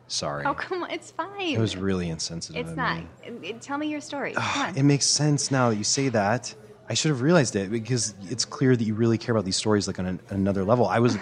sorry. 0.09 0.45
Oh 0.45 0.55
come 0.55 0.83
on, 0.83 0.91
it's 0.91 1.11
fine. 1.11 1.55
It 1.55 1.59
was 1.59 1.77
really 1.77 2.09
insensitive. 2.09 2.67
It's 2.67 2.77
not. 2.77 3.03
me. 3.41 3.55
Tell 3.61 3.79
me 3.79 3.89
your 3.89 4.01
story. 4.01 4.33
Come 4.33 4.63
on. 4.63 4.77
It 4.77 4.83
makes 4.83 5.07
sense 5.07 5.51
now 5.51 5.71
that 5.71 5.77
you 5.77 5.85
say 5.85 6.09
that. 6.09 6.55
I 6.91 6.95
should 6.95 7.11
have 7.11 7.21
realized 7.21 7.55
it 7.55 7.71
because 7.71 8.15
it's 8.31 8.47
clear 8.47 8.75
that 8.75 8.83
you 8.83 8.95
really 8.95 9.19
care 9.19 9.35
about 9.35 9.45
these 9.45 9.57
stories 9.57 9.87
like 9.87 9.99
on 9.99 10.07
an, 10.07 10.21
another 10.31 10.65
level. 10.65 10.87
I 10.87 11.01
was, 11.01 11.19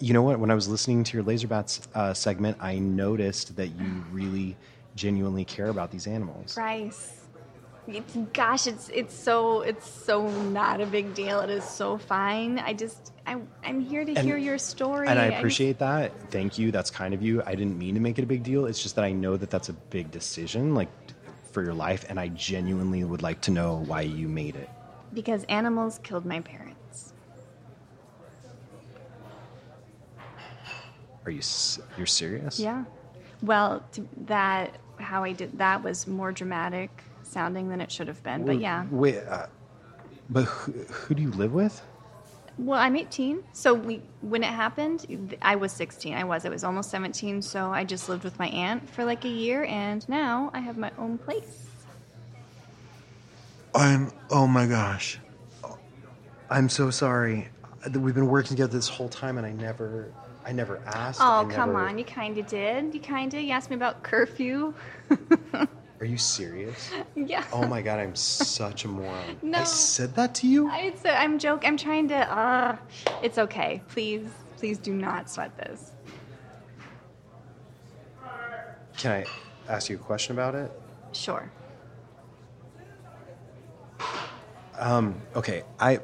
you 0.00 0.12
know 0.12 0.22
what? 0.22 0.40
When 0.40 0.50
I 0.50 0.54
was 0.54 0.66
listening 0.66 1.04
to 1.04 1.16
your 1.16 1.24
Laserbats 1.24 1.86
uh, 1.94 2.12
segment, 2.12 2.56
I 2.60 2.80
noticed 2.80 3.54
that 3.56 3.68
you 3.68 3.86
really 4.10 4.56
genuinely 4.96 5.44
care 5.44 5.68
about 5.68 5.92
these 5.92 6.08
animals. 6.08 6.54
Bryce. 6.54 7.17
It's, 7.90 8.16
gosh, 8.34 8.66
it's 8.66 8.90
it's 8.90 9.14
so 9.14 9.62
it's 9.62 9.88
so 9.90 10.28
not 10.50 10.82
a 10.82 10.86
big 10.86 11.14
deal. 11.14 11.40
It 11.40 11.48
is 11.48 11.64
so 11.64 11.96
fine. 11.96 12.58
I 12.58 12.74
just 12.74 13.12
I 13.26 13.36
I'm 13.64 13.80
here 13.80 14.04
to 14.04 14.12
And- 14.12 14.26
hear 14.26 14.36
your 14.36 14.58
story. 14.58 15.08
And 15.08 15.18
I 15.18 15.28
just- 15.28 15.38
appreciate 15.38 15.78
that. 15.78 16.12
Thank 16.30 16.58
you. 16.58 16.70
That's 16.70 16.90
kind 16.90 17.14
of 17.14 17.22
you. 17.22 17.42
I 17.46 17.54
didn't 17.54 17.78
mean 17.78 17.94
to 17.94 18.00
make 18.00 18.18
it 18.18 18.22
a 18.24 18.26
big 18.26 18.42
deal. 18.42 18.66
It's 18.66 18.82
just 18.82 18.94
that 18.96 19.04
I 19.06 19.12
know 19.12 19.38
that 19.38 19.48
that's 19.48 19.70
a 19.70 19.72
big 19.72 20.10
decision, 20.10 20.74
like 20.74 20.88
for 21.50 21.62
your 21.64 21.72
life, 21.72 22.04
and 22.10 22.20
I 22.20 22.28
genuinely 22.28 23.02
would 23.04 23.22
like 23.22 23.40
to 23.42 23.50
know 23.50 23.82
why 23.86 24.02
you 24.02 24.28
made 24.28 24.54
it. 24.56 24.68
because 25.14 25.44
animals 25.44 25.98
killed 26.02 26.26
my 26.26 26.40
parents. 26.40 27.14
Are 31.24 31.30
you 31.30 31.40
you're 31.96 32.06
serious? 32.06 32.60
Yeah. 32.60 32.84
Well, 33.42 33.82
that 34.26 34.76
how 34.98 35.24
I 35.24 35.32
did 35.32 35.56
that 35.58 35.82
was 35.82 36.06
more 36.06 36.32
dramatic 36.32 36.90
sounding 37.28 37.68
than 37.68 37.80
it 37.80 37.90
should 37.92 38.08
have 38.08 38.22
been. 38.22 38.44
But 38.44 38.60
yeah. 38.60 38.86
Wait, 38.90 39.18
uh, 39.18 39.46
but 40.30 40.44
who, 40.44 40.72
who 40.72 41.14
do 41.14 41.22
you 41.22 41.30
live 41.32 41.52
with? 41.52 41.80
Well, 42.58 42.80
I'm 42.80 42.96
18, 42.96 43.44
so 43.52 43.72
we 43.72 44.02
when 44.20 44.42
it 44.42 44.48
happened, 44.50 45.36
I 45.40 45.54
was 45.54 45.70
16. 45.70 46.14
I 46.14 46.24
was. 46.24 46.44
It 46.44 46.50
was 46.50 46.64
almost 46.64 46.90
17, 46.90 47.40
so 47.40 47.70
I 47.72 47.84
just 47.84 48.08
lived 48.08 48.24
with 48.24 48.36
my 48.38 48.48
aunt 48.48 48.90
for 48.90 49.04
like 49.04 49.24
a 49.24 49.28
year, 49.28 49.64
and 49.64 50.06
now 50.08 50.50
I 50.52 50.58
have 50.58 50.76
my 50.76 50.90
own 50.98 51.18
place. 51.18 51.66
I'm. 53.74 54.10
Oh 54.30 54.46
my 54.46 54.66
gosh. 54.66 55.18
I'm 56.50 56.68
so 56.68 56.90
sorry. 56.90 57.48
We've 57.94 58.14
been 58.14 58.26
working 58.26 58.50
together 58.56 58.72
this 58.72 58.88
whole 58.88 59.08
time, 59.08 59.38
and 59.38 59.46
I 59.46 59.52
never, 59.52 60.12
I 60.44 60.50
never 60.52 60.78
asked. 60.86 61.20
I 61.20 61.40
Oh, 61.42 61.46
come 61.46 61.72
never- 61.74 61.86
on. 61.86 61.96
You 61.98 62.04
kind 62.04 62.36
of 62.38 62.46
did. 62.48 62.92
You 62.92 63.00
kind 63.00 63.32
of. 63.34 63.40
You 63.40 63.52
asked 63.52 63.70
me 63.70 63.76
about 63.76 64.02
curfew. 64.02 64.74
Are 66.00 66.06
you 66.06 66.18
serious? 66.18 66.90
Yeah. 67.16 67.44
Oh 67.52 67.66
my 67.66 67.82
god, 67.82 67.98
I'm 67.98 68.14
such 68.14 68.84
a 68.84 68.88
moron. 68.88 69.36
No. 69.42 69.58
I 69.58 69.64
said 69.64 70.14
that 70.14 70.34
to 70.36 70.46
you. 70.46 70.70
I, 70.70 70.82
it's 70.82 71.04
a, 71.04 71.18
I'm 71.18 71.38
joke. 71.38 71.62
I'm 71.66 71.76
trying 71.76 72.08
to. 72.08 72.16
Uh, 72.16 72.76
it's 73.22 73.38
okay. 73.38 73.82
Please, 73.88 74.28
please 74.56 74.78
do 74.78 74.94
not 74.94 75.28
sweat 75.28 75.56
this. 75.58 75.90
Can 78.96 79.12
I 79.12 79.24
ask 79.68 79.90
you 79.90 79.96
a 79.96 79.98
question 79.98 80.36
about 80.36 80.54
it? 80.54 80.70
Sure. 81.12 81.50
Um, 84.78 85.20
okay. 85.34 85.64
I. 85.80 85.96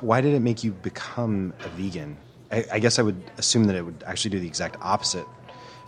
Why 0.00 0.20
did 0.20 0.34
it 0.34 0.40
make 0.40 0.62
you 0.62 0.70
become 0.72 1.52
a 1.64 1.68
vegan? 1.70 2.16
I, 2.52 2.64
I 2.74 2.78
guess 2.78 3.00
I 3.00 3.02
would 3.02 3.20
assume 3.38 3.64
that 3.64 3.74
it 3.74 3.82
would 3.82 4.04
actually 4.06 4.30
do 4.30 4.38
the 4.38 4.46
exact 4.46 4.76
opposite 4.80 5.26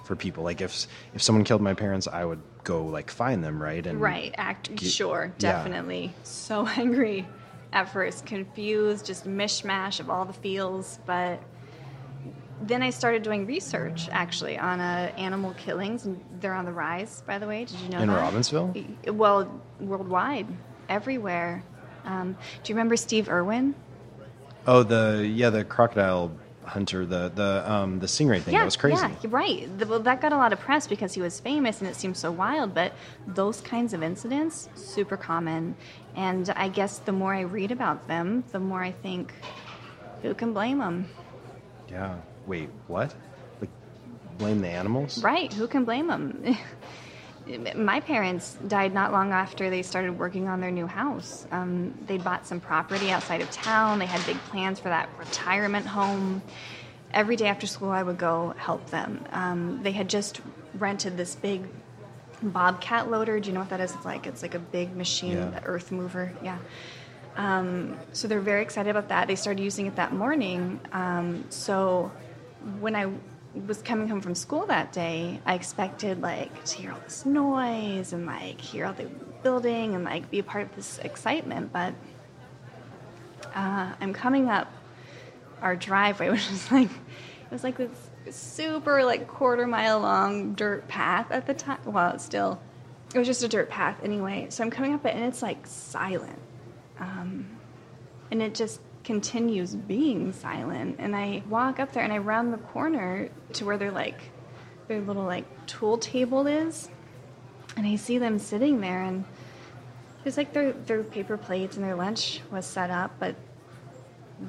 for 0.04 0.16
people. 0.16 0.42
Like 0.42 0.60
if 0.60 0.86
if 1.14 1.22
someone 1.22 1.44
killed 1.44 1.62
my 1.62 1.74
parents, 1.74 2.08
I 2.08 2.24
would 2.24 2.42
go 2.66 2.84
like 2.84 3.10
find 3.10 3.42
them, 3.42 3.62
right? 3.62 3.86
And 3.86 4.00
right. 4.00 4.34
Act. 4.36 4.74
get- 4.74 4.90
sure. 4.90 5.32
yeah. 5.38 5.52
Definitely. 5.52 6.12
So 6.24 6.66
angry 6.76 7.26
at 7.72 7.92
first, 7.92 8.26
confused, 8.26 9.06
just 9.06 9.26
mishmash 9.26 10.00
of 10.00 10.10
all 10.10 10.24
the 10.24 10.32
feels. 10.32 10.98
But 11.06 11.40
then 12.62 12.82
I 12.82 12.90
started 12.90 13.22
doing 13.22 13.46
research 13.46 14.08
actually 14.10 14.58
on 14.58 14.80
uh, 14.80 15.12
animal 15.16 15.54
killings, 15.54 16.08
they're 16.40 16.54
on 16.54 16.64
the 16.64 16.72
rise. 16.72 17.22
By 17.26 17.38
the 17.38 17.46
way, 17.46 17.64
did 17.64 17.78
you 17.80 17.88
know 17.90 18.00
In 18.00 18.08
that? 18.08 18.32
Robbinsville? 18.32 19.12
Well, 19.12 19.60
worldwide, 19.80 20.46
everywhere. 20.88 21.62
Um, 22.04 22.36
do 22.62 22.70
you 22.70 22.74
remember 22.74 22.96
Steve 22.96 23.28
Irwin? 23.28 23.74
Oh, 24.66 24.82
the 24.82 25.28
yeah, 25.32 25.50
the 25.50 25.64
crocodile 25.64 26.32
hunter, 26.66 27.06
the 27.06 27.30
the 27.34 27.70
um 27.70 27.98
the 27.98 28.06
stingray 28.06 28.40
thing. 28.42 28.54
Yeah, 28.54 28.60
that 28.60 28.64
was 28.64 28.76
crazy. 28.76 29.00
Yeah, 29.00 29.10
you're 29.22 29.30
right. 29.30 29.78
The, 29.78 29.86
well, 29.86 30.00
that 30.00 30.20
got 30.20 30.32
a 30.32 30.36
lot 30.36 30.52
of 30.52 30.60
press 30.60 30.86
because 30.86 31.14
he 31.14 31.22
was 31.22 31.40
famous 31.40 31.80
and 31.80 31.88
it 31.88 31.96
seemed 31.96 32.16
so 32.16 32.30
wild. 32.30 32.74
But 32.74 32.92
those 33.26 33.60
kinds 33.60 33.94
of 33.94 34.02
incidents, 34.02 34.68
super 34.74 35.16
common. 35.16 35.76
And 36.14 36.48
I 36.50 36.68
guess 36.68 36.98
the 36.98 37.12
more 37.12 37.34
I 37.34 37.42
read 37.42 37.72
about 37.72 38.08
them, 38.08 38.44
the 38.52 38.58
more 38.58 38.82
I 38.82 38.92
think, 38.92 39.32
who 40.22 40.34
can 40.34 40.52
blame 40.52 40.78
them? 40.78 41.08
Yeah. 41.88 42.16
Wait, 42.46 42.70
what? 42.86 43.14
Like, 43.60 43.70
blame 44.38 44.60
the 44.60 44.68
animals? 44.68 45.22
Right? 45.22 45.52
Who 45.52 45.66
can 45.66 45.84
blame 45.84 46.06
them? 46.06 46.56
My 47.76 48.00
parents 48.00 48.56
died 48.66 48.92
not 48.92 49.12
long 49.12 49.30
after 49.32 49.70
they 49.70 49.82
started 49.82 50.18
working 50.18 50.48
on 50.48 50.60
their 50.60 50.72
new 50.72 50.86
house. 50.86 51.46
Um, 51.52 51.94
they 52.06 52.18
bought 52.18 52.44
some 52.46 52.58
property 52.58 53.10
outside 53.12 53.40
of 53.40 53.50
town. 53.52 54.00
They 54.00 54.06
had 54.06 54.24
big 54.26 54.36
plans 54.50 54.80
for 54.80 54.88
that 54.88 55.08
retirement 55.18 55.86
home. 55.86 56.42
every 57.12 57.36
day 57.36 57.46
after 57.46 57.66
school, 57.66 57.90
I 57.90 58.02
would 58.02 58.18
go 58.18 58.52
help 58.58 58.90
them. 58.90 59.24
Um, 59.30 59.80
they 59.82 59.92
had 59.92 60.08
just 60.08 60.40
rented 60.74 61.16
this 61.16 61.34
big 61.36 61.62
bobcat 62.42 63.10
loader. 63.10 63.38
Do 63.40 63.48
you 63.48 63.54
know 63.54 63.60
what 63.60 63.70
that 63.70 63.80
is? 63.80 63.94
It's 63.94 64.04
like 64.04 64.26
it's 64.26 64.42
like 64.42 64.54
a 64.54 64.58
big 64.58 64.94
machine, 64.94 65.36
Yeah. 65.36 65.50
the 65.50 65.64
earth 65.64 65.92
mover. 65.92 66.32
Yeah. 66.42 66.58
Um, 67.36 67.96
so 68.12 68.28
they're 68.28 68.40
very 68.40 68.60
excited 68.62 68.90
about 68.90 69.08
that. 69.08 69.28
They 69.28 69.36
started 69.36 69.62
using 69.62 69.86
it 69.86 69.96
that 69.96 70.12
morning. 70.12 70.80
Um, 70.92 71.44
so 71.48 72.10
when 72.80 72.96
I 72.96 73.06
was 73.66 73.82
coming 73.82 74.08
home 74.08 74.20
from 74.20 74.34
school 74.34 74.66
that 74.66 74.92
day, 74.92 75.40
I 75.46 75.54
expected 75.54 76.20
like 76.20 76.64
to 76.64 76.76
hear 76.76 76.92
all 76.92 77.00
this 77.04 77.24
noise 77.24 78.12
and 78.12 78.26
like 78.26 78.60
hear 78.60 78.86
all 78.86 78.92
the 78.92 79.06
building 79.42 79.94
and 79.94 80.04
like 80.04 80.30
be 80.30 80.38
a 80.38 80.42
part 80.42 80.64
of 80.64 80.76
this 80.76 80.98
excitement. 80.98 81.72
But 81.72 81.94
uh, 83.54 83.92
I'm 84.00 84.12
coming 84.12 84.48
up 84.48 84.70
our 85.62 85.76
driveway, 85.76 86.30
which 86.30 86.50
is 86.50 86.70
like 86.70 86.90
it 86.90 87.50
was 87.50 87.64
like 87.64 87.76
this 87.76 88.10
super 88.30 89.04
like 89.04 89.28
quarter 89.28 89.66
mile 89.66 90.00
long 90.00 90.54
dirt 90.54 90.86
path 90.88 91.30
at 91.30 91.46
the 91.46 91.54
time. 91.54 91.78
Well, 91.84 92.14
it's 92.14 92.24
still 92.24 92.60
it 93.14 93.18
was 93.18 93.26
just 93.26 93.42
a 93.42 93.48
dirt 93.48 93.70
path 93.70 93.98
anyway. 94.02 94.48
So 94.50 94.64
I'm 94.64 94.70
coming 94.70 94.92
up 94.92 95.04
it 95.06 95.14
and 95.14 95.24
it's 95.24 95.42
like 95.42 95.66
silent, 95.66 96.38
um, 96.98 97.46
and 98.30 98.42
it 98.42 98.54
just 98.54 98.80
continues 99.06 99.74
being 99.74 100.32
silent. 100.34 100.96
And 100.98 101.16
I 101.16 101.42
walk 101.48 101.80
up 101.80 101.92
there 101.92 102.02
and 102.04 102.12
I 102.12 102.18
round 102.18 102.52
the 102.52 102.58
corner 102.58 103.30
to 103.54 103.64
where 103.64 103.78
their 103.78 103.90
like 103.92 104.20
their 104.88 105.00
little 105.00 105.24
like 105.24 105.46
tool 105.66 105.96
table 105.96 106.46
is, 106.46 106.90
and 107.76 107.86
I 107.86 107.96
see 107.96 108.18
them 108.18 108.38
sitting 108.38 108.80
there 108.80 109.02
and. 109.02 109.24
It's 110.24 110.36
like 110.36 110.52
their 110.52 110.72
their 110.72 111.04
paper 111.04 111.36
plates 111.36 111.76
and 111.76 111.84
their 111.84 111.94
lunch 111.94 112.40
was 112.50 112.66
set 112.66 112.90
up, 112.90 113.12
but 113.20 113.36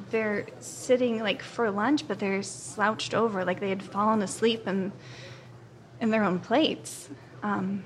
they're 0.10 0.48
sitting 0.60 1.22
like 1.22 1.44
for 1.44 1.70
lunch, 1.70 2.08
but 2.08 2.18
they're 2.18 2.42
slouched 2.42 3.14
over, 3.14 3.46
like 3.46 3.60
they 3.60 3.70
had 3.70 3.84
fallen 3.84 4.24
asleep 4.24 4.68
in 4.68 4.92
in 6.02 6.10
their 6.10 6.24
own 6.24 6.40
plates. 6.40 7.08
Um, 7.44 7.84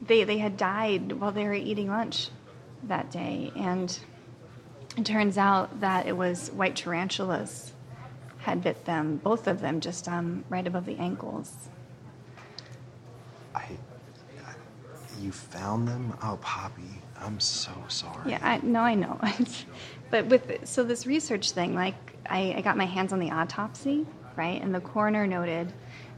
they 0.00 0.22
they 0.22 0.38
had 0.38 0.56
died 0.56 1.10
while 1.10 1.32
they 1.32 1.42
were 1.42 1.54
eating 1.54 1.88
lunch 1.88 2.28
that 2.84 3.10
day, 3.10 3.50
and 3.56 3.98
it 4.96 5.04
turns 5.04 5.38
out 5.38 5.80
that 5.80 6.06
it 6.06 6.16
was 6.16 6.50
white 6.50 6.76
tarantulas 6.76 7.72
had 8.38 8.62
bit 8.62 8.84
them, 8.84 9.16
both 9.16 9.46
of 9.46 9.60
them, 9.60 9.80
just 9.80 10.06
um, 10.06 10.44
right 10.50 10.66
above 10.66 10.84
the 10.84 10.96
ankles. 10.98 11.68
I, 13.54 13.64
You 15.20 15.32
found 15.32 15.88
them? 15.88 16.12
Oh, 16.22 16.38
Poppy, 16.42 16.82
I'm 17.20 17.40
so 17.40 17.72
sorry. 17.88 18.32
Yeah, 18.32 18.40
I, 18.42 18.58
no, 18.62 18.80
I 18.80 18.94
know. 18.94 19.18
but 20.10 20.26
with 20.26 20.60
so 20.64 20.84
this 20.84 21.06
research 21.06 21.52
thing, 21.52 21.74
like 21.74 21.94
I, 22.28 22.54
I 22.58 22.60
got 22.60 22.76
my 22.76 22.84
hands 22.84 23.12
on 23.12 23.18
the 23.18 23.30
autopsy, 23.30 24.06
right? 24.36 24.60
And 24.60 24.74
the 24.74 24.80
coroner 24.80 25.26
noted 25.26 25.72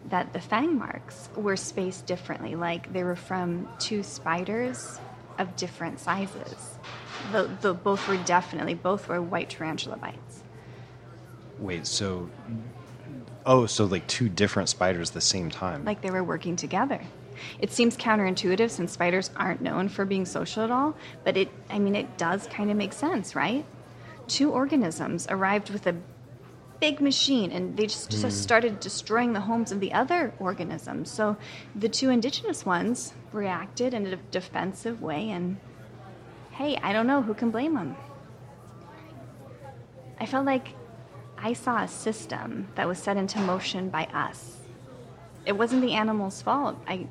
that 0.08 0.32
the 0.32 0.40
fang 0.40 0.78
marks 0.78 1.28
were 1.36 1.56
spaced 1.56 2.06
differently, 2.06 2.56
like 2.56 2.92
they 2.92 3.04
were 3.04 3.16
from 3.16 3.68
two 3.78 4.02
spiders 4.02 4.98
of 5.38 5.54
different 5.56 6.00
sizes. 6.00 6.78
The, 7.32 7.50
the 7.60 7.74
both 7.74 8.06
were 8.08 8.16
definitely 8.18 8.74
both 8.74 9.08
were 9.08 9.20
white 9.20 9.50
tarantula 9.50 9.96
bites. 9.96 10.42
Wait, 11.58 11.86
so. 11.86 12.28
Oh, 13.44 13.66
so 13.66 13.84
like 13.84 14.06
two 14.06 14.28
different 14.28 14.68
spiders 14.68 15.10
at 15.10 15.14
the 15.14 15.20
same 15.20 15.50
time. 15.50 15.84
like 15.84 16.02
they 16.02 16.10
were 16.10 16.24
working 16.24 16.56
together. 16.56 17.00
It 17.58 17.70
seems 17.70 17.96
counterintuitive 17.96 18.70
since 18.70 18.92
spiders 18.92 19.30
aren't 19.36 19.60
known 19.60 19.88
for 19.88 20.04
being 20.04 20.24
social 20.24 20.62
at 20.64 20.70
all, 20.70 20.96
but 21.24 21.36
it 21.36 21.48
I 21.70 21.78
mean 21.78 21.94
it 21.94 22.16
does 22.18 22.46
kind 22.48 22.70
of 22.70 22.76
make 22.76 22.92
sense, 22.92 23.34
right? 23.36 23.64
Two 24.26 24.50
organisms 24.50 25.26
arrived 25.30 25.70
with 25.70 25.86
a 25.86 25.94
big 26.80 27.00
machine 27.00 27.52
and 27.52 27.76
they 27.76 27.86
just, 27.86 28.10
just 28.10 28.22
Hmm. 28.24 28.30
started 28.30 28.80
destroying 28.80 29.32
the 29.32 29.40
homes 29.42 29.70
of 29.72 29.80
the 29.80 29.92
other 29.92 30.34
organisms. 30.40 31.10
So 31.10 31.36
the 31.74 31.88
two 31.88 32.10
indigenous 32.10 32.66
ones 32.66 33.14
reacted 33.32 33.94
in 33.94 34.06
a 34.06 34.16
defensive 34.16 35.00
way 35.00 35.30
and 35.30 35.58
hey, 36.56 36.78
I 36.82 36.92
don't 36.92 37.06
know 37.06 37.22
who 37.22 37.34
can 37.34 37.50
blame 37.50 37.74
them. 37.74 37.96
I 40.18 40.26
felt 40.26 40.46
like 40.46 40.68
I 41.36 41.52
saw 41.52 41.82
a 41.82 41.88
system 41.88 42.68
that 42.74 42.88
was 42.88 42.98
set 42.98 43.16
into 43.16 43.38
motion 43.40 43.90
by 43.90 44.04
us 44.06 44.56
it 45.46 45.56
wasn't 45.56 45.80
the 45.80 45.92
animal's 45.94 46.42
fault. 46.42 46.76
I, 46.86 47.06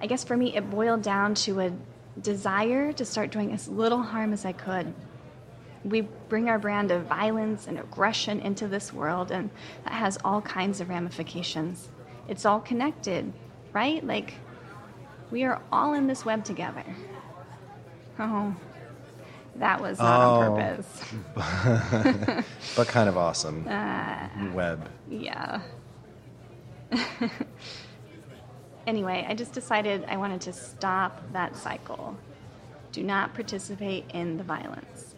I 0.00 0.06
guess 0.06 0.24
for 0.24 0.36
me, 0.36 0.56
it 0.56 0.68
boiled 0.70 1.02
down 1.02 1.34
to 1.34 1.60
a 1.60 1.72
desire 2.20 2.92
to 2.94 3.04
start 3.04 3.30
doing 3.30 3.52
as 3.52 3.68
little 3.68 4.02
harm 4.02 4.32
as 4.32 4.44
I 4.44 4.52
could. 4.52 4.92
We 5.84 6.00
bring 6.28 6.48
our 6.48 6.58
brand 6.58 6.90
of 6.90 7.04
violence 7.04 7.68
and 7.68 7.78
aggression 7.78 8.40
into 8.40 8.66
this 8.66 8.92
world, 8.92 9.30
and 9.30 9.50
that 9.84 9.92
has 9.92 10.18
all 10.24 10.40
kinds 10.40 10.80
of 10.80 10.88
ramifications. 10.88 11.88
It's 12.26 12.44
all 12.44 12.60
connected, 12.60 13.32
right? 13.72 14.04
Like, 14.04 14.34
we 15.30 15.44
are 15.44 15.60
all 15.70 15.92
in 15.92 16.06
this 16.06 16.24
web 16.24 16.44
together. 16.44 16.84
Oh, 18.18 18.56
that 19.58 19.80
was 19.80 19.98
not 19.98 20.20
Oh. 20.20 20.40
on 20.52 20.56
purpose. 20.56 22.46
but 22.76 22.88
kind 22.88 23.08
of 23.08 23.16
awesome. 23.16 23.64
Ah. 23.68 24.30
Web. 24.54 24.88
Yeah. 25.10 25.60
anyway, 28.86 29.26
I 29.28 29.34
just 29.34 29.52
decided 29.52 30.04
I 30.08 30.16
wanted 30.16 30.40
to 30.42 30.52
stop 30.52 31.22
that 31.32 31.56
cycle. 31.56 32.16
Do 32.92 33.02
not 33.02 33.34
participate 33.34 34.04
in 34.14 34.36
the 34.36 34.44
violence. 34.44 35.14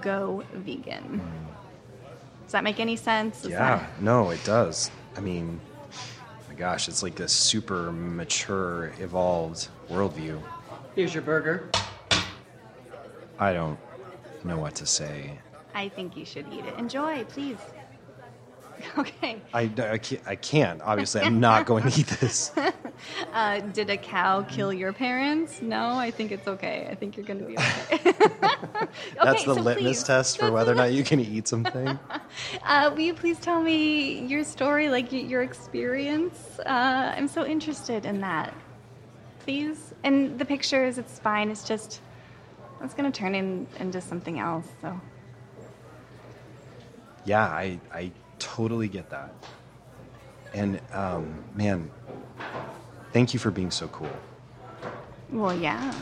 Go 0.00 0.44
vegan. 0.52 1.20
Does 2.44 2.52
that 2.52 2.64
make 2.64 2.80
any 2.80 2.96
sense? 2.96 3.44
Is 3.44 3.50
Yeah, 3.50 3.76
that- 3.78 4.02
no, 4.02 4.30
it 4.30 4.42
does. 4.44 4.90
I 5.16 5.20
mean, 5.20 5.60
my 6.48 6.54
gosh, 6.54 6.88
it's 6.88 7.02
like 7.02 7.20
a 7.20 7.28
super 7.28 7.90
mature, 7.92 8.92
evolved 8.98 9.68
worldview. 9.88 10.42
Here's 10.94 11.14
your 11.14 11.22
burger. 11.22 11.70
I 13.38 13.52
don't 13.52 13.78
know 14.44 14.58
what 14.58 14.74
to 14.76 14.86
say. 14.86 15.38
I 15.74 15.88
think 15.88 16.16
you 16.16 16.24
should 16.24 16.46
eat 16.52 16.64
it. 16.64 16.78
Enjoy, 16.78 17.24
please. 17.24 17.58
Okay. 18.98 19.40
I, 19.52 19.62
I, 19.78 19.98
can't, 19.98 20.22
I 20.26 20.36
can't. 20.36 20.82
Obviously, 20.82 21.22
I'm 21.22 21.40
not 21.40 21.64
going 21.70 21.88
to 21.88 22.00
eat 22.00 22.06
this. 22.20 22.52
Uh, 23.32 23.60
did 23.60 23.88
a 23.90 23.96
cow 23.96 24.42
kill 24.42 24.72
your 24.72 24.92
parents? 24.92 25.62
No, 25.62 25.96
I 25.96 26.10
think 26.10 26.32
it's 26.32 26.46
okay. 26.46 26.86
I 26.90 26.94
think 26.94 27.16
you're 27.16 27.24
going 27.24 27.38
to 27.40 27.46
be 27.46 27.56
okay. 27.92 28.16
That's 29.22 29.44
the 29.44 29.54
so 29.54 29.60
litmus 29.60 30.00
please. 30.00 30.02
test 30.02 30.38
for 30.38 30.50
whether 30.52 30.72
or 30.72 30.74
not 30.74 30.92
you 30.92 31.04
can 31.04 31.20
eat 31.20 31.48
something. 31.48 31.98
Uh, 32.64 32.90
will 32.92 33.00
you 33.00 33.14
please 33.14 33.38
tell 33.38 33.62
me 33.62 34.26
your 34.26 34.44
story, 34.44 34.88
like 34.88 35.12
your 35.12 35.42
experience? 35.42 36.58
Uh, 36.66 37.14
I'm 37.16 37.28
so 37.28 37.46
interested 37.46 38.04
in 38.06 38.20
that. 38.20 38.52
Please. 39.40 39.94
And 40.02 40.38
the 40.38 40.44
pictures, 40.44 40.98
it's 40.98 41.18
fine. 41.18 41.50
It's 41.50 41.64
just, 41.64 42.00
it's 42.84 42.94
going 42.94 43.10
to 43.10 43.18
turn 43.18 43.34
in, 43.34 43.66
into 43.80 44.00
something 44.00 44.38
else. 44.38 44.66
So, 44.82 45.00
Yeah, 47.24 47.44
I, 47.44 47.80
I 47.92 48.12
totally 48.38 48.88
get 48.88 49.10
that. 49.10 49.32
And 50.52 50.80
um, 50.92 51.42
man, 51.54 51.90
thank 53.12 53.32
you 53.32 53.40
for 53.40 53.50
being 53.50 53.70
so 53.70 53.88
cool. 53.88 54.10
well, 55.30 55.56
yeah. 55.56 55.94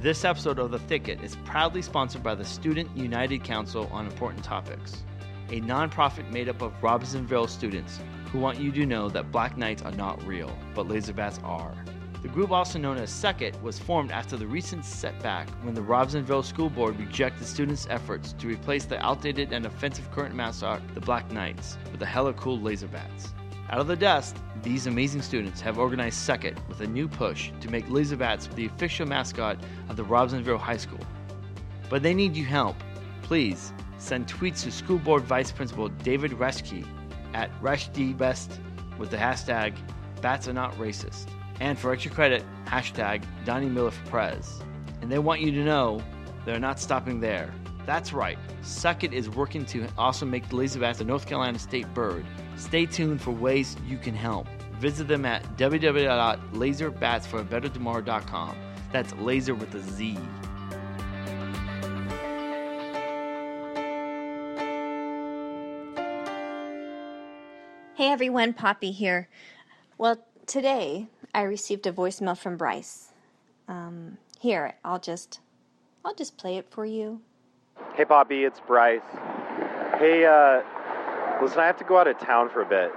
This 0.00 0.24
episode 0.24 0.58
of 0.58 0.70
The 0.70 0.78
Thicket 0.78 1.22
is 1.22 1.36
proudly 1.44 1.82
sponsored 1.82 2.22
by 2.22 2.34
the 2.34 2.44
Student 2.44 2.96
United 2.96 3.44
Council 3.44 3.86
on 3.92 4.06
Important 4.06 4.42
Topics, 4.42 5.02
a 5.50 5.60
nonprofit 5.60 6.30
made 6.30 6.48
up 6.48 6.62
of 6.62 6.72
Robinsonville 6.82 7.48
students 7.48 7.98
who 8.32 8.38
want 8.38 8.58
you 8.58 8.70
to 8.72 8.86
know 8.86 9.08
that 9.08 9.32
Black 9.32 9.56
Knights 9.56 9.82
are 9.82 9.92
not 9.92 10.24
real, 10.24 10.56
but 10.74 10.86
Laserbats 10.86 11.42
are. 11.42 11.74
The 12.22 12.28
group, 12.28 12.50
also 12.50 12.78
known 12.78 12.98
as 12.98 13.10
Second, 13.10 13.60
was 13.62 13.78
formed 13.78 14.10
after 14.10 14.36
the 14.36 14.46
recent 14.46 14.84
setback 14.84 15.48
when 15.62 15.74
the 15.74 15.82
Robinsonville 15.82 16.42
School 16.42 16.68
Board 16.68 16.98
rejected 16.98 17.46
students' 17.46 17.86
efforts 17.88 18.34
to 18.34 18.46
replace 18.46 18.84
the 18.84 19.04
outdated 19.04 19.52
and 19.52 19.64
offensive 19.64 20.10
current 20.12 20.34
mascot, 20.34 20.82
the 20.94 21.00
Black 21.00 21.30
Knights, 21.32 21.78
with 21.90 21.98
the 21.98 22.06
hella 22.06 22.34
cool 22.34 22.58
Laserbats. 22.58 23.28
Out 23.70 23.80
of 23.80 23.86
the 23.86 23.96
dust, 23.96 24.36
these 24.62 24.86
amazing 24.86 25.22
students 25.22 25.60
have 25.62 25.78
organized 25.78 26.18
Second 26.18 26.60
with 26.68 26.82
a 26.82 26.86
new 26.86 27.08
push 27.08 27.52
to 27.60 27.70
make 27.70 27.86
Laserbats 27.86 28.54
the 28.54 28.66
official 28.66 29.06
mascot 29.06 29.56
of 29.88 29.96
the 29.96 30.04
Robinsonville 30.04 30.58
High 30.58 30.76
School. 30.76 31.00
But 31.88 32.02
they 32.02 32.12
need 32.12 32.36
your 32.36 32.46
help. 32.46 32.76
Please 33.22 33.72
send 33.98 34.26
tweets 34.26 34.62
to 34.64 34.70
School 34.70 34.98
Board 34.98 35.22
Vice 35.22 35.50
Principal 35.50 35.88
David 35.88 36.32
Reschke 36.32 36.86
at 37.34 37.50
ReshDBest 37.60 38.58
with 38.98 39.10
the 39.10 39.16
hashtag 39.16 39.74
Bats 40.20 40.48
Are 40.48 40.52
Not 40.52 40.74
Racist. 40.76 41.28
And 41.60 41.78
for 41.78 41.92
extra 41.92 42.10
credit, 42.10 42.44
hashtag 42.64 43.24
Donnie 43.44 43.68
Miller 43.68 43.90
for 43.90 44.06
Prez. 44.08 44.62
And 45.02 45.10
they 45.10 45.18
want 45.18 45.40
you 45.40 45.50
to 45.52 45.64
know 45.64 46.02
they're 46.44 46.58
not 46.58 46.80
stopping 46.80 47.20
there. 47.20 47.52
That's 47.86 48.12
right, 48.12 48.38
Suckit 48.62 49.12
is 49.12 49.30
working 49.30 49.64
to 49.66 49.86
also 49.98 50.26
make 50.26 50.48
the 50.48 50.56
Laserbats 50.56 51.00
a 51.00 51.04
North 51.04 51.26
Carolina 51.26 51.58
state 51.58 51.92
bird. 51.94 52.24
Stay 52.56 52.86
tuned 52.86 53.20
for 53.20 53.32
ways 53.32 53.76
you 53.86 53.98
can 53.98 54.14
help. 54.14 54.46
Visit 54.78 55.08
them 55.08 55.24
at 55.24 55.42
www.laserbatsforabettertomorrow.com. 55.56 58.56
That's 58.92 59.12
laser 59.14 59.54
with 59.54 59.74
a 59.74 59.80
Z. 59.80 60.18
Hey 68.00 68.08
everyone, 68.08 68.54
Poppy 68.54 68.92
here. 68.92 69.28
Well, 69.98 70.24
today 70.46 71.08
I 71.34 71.42
received 71.42 71.86
a 71.86 71.92
voicemail 71.92 72.34
from 72.34 72.56
Bryce. 72.56 73.12
Um, 73.68 74.16
here, 74.40 74.72
I'll 74.82 74.98
just, 74.98 75.40
I'll 76.02 76.14
just 76.14 76.38
play 76.38 76.56
it 76.56 76.66
for 76.70 76.86
you. 76.86 77.20
Hey, 77.92 78.06
Poppy, 78.06 78.44
it's 78.44 78.58
Bryce. 78.60 79.02
Hey, 79.98 80.24
uh, 80.24 80.62
listen, 81.42 81.58
I 81.58 81.66
have 81.66 81.76
to 81.76 81.84
go 81.84 81.98
out 81.98 82.06
of 82.06 82.18
town 82.18 82.48
for 82.48 82.62
a 82.62 82.64
bit. 82.64 82.90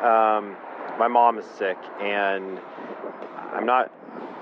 Um, 0.00 0.54
my 0.96 1.08
mom 1.08 1.40
is 1.40 1.46
sick, 1.58 1.78
and 2.00 2.60
I'm 3.52 3.66
not. 3.66 3.90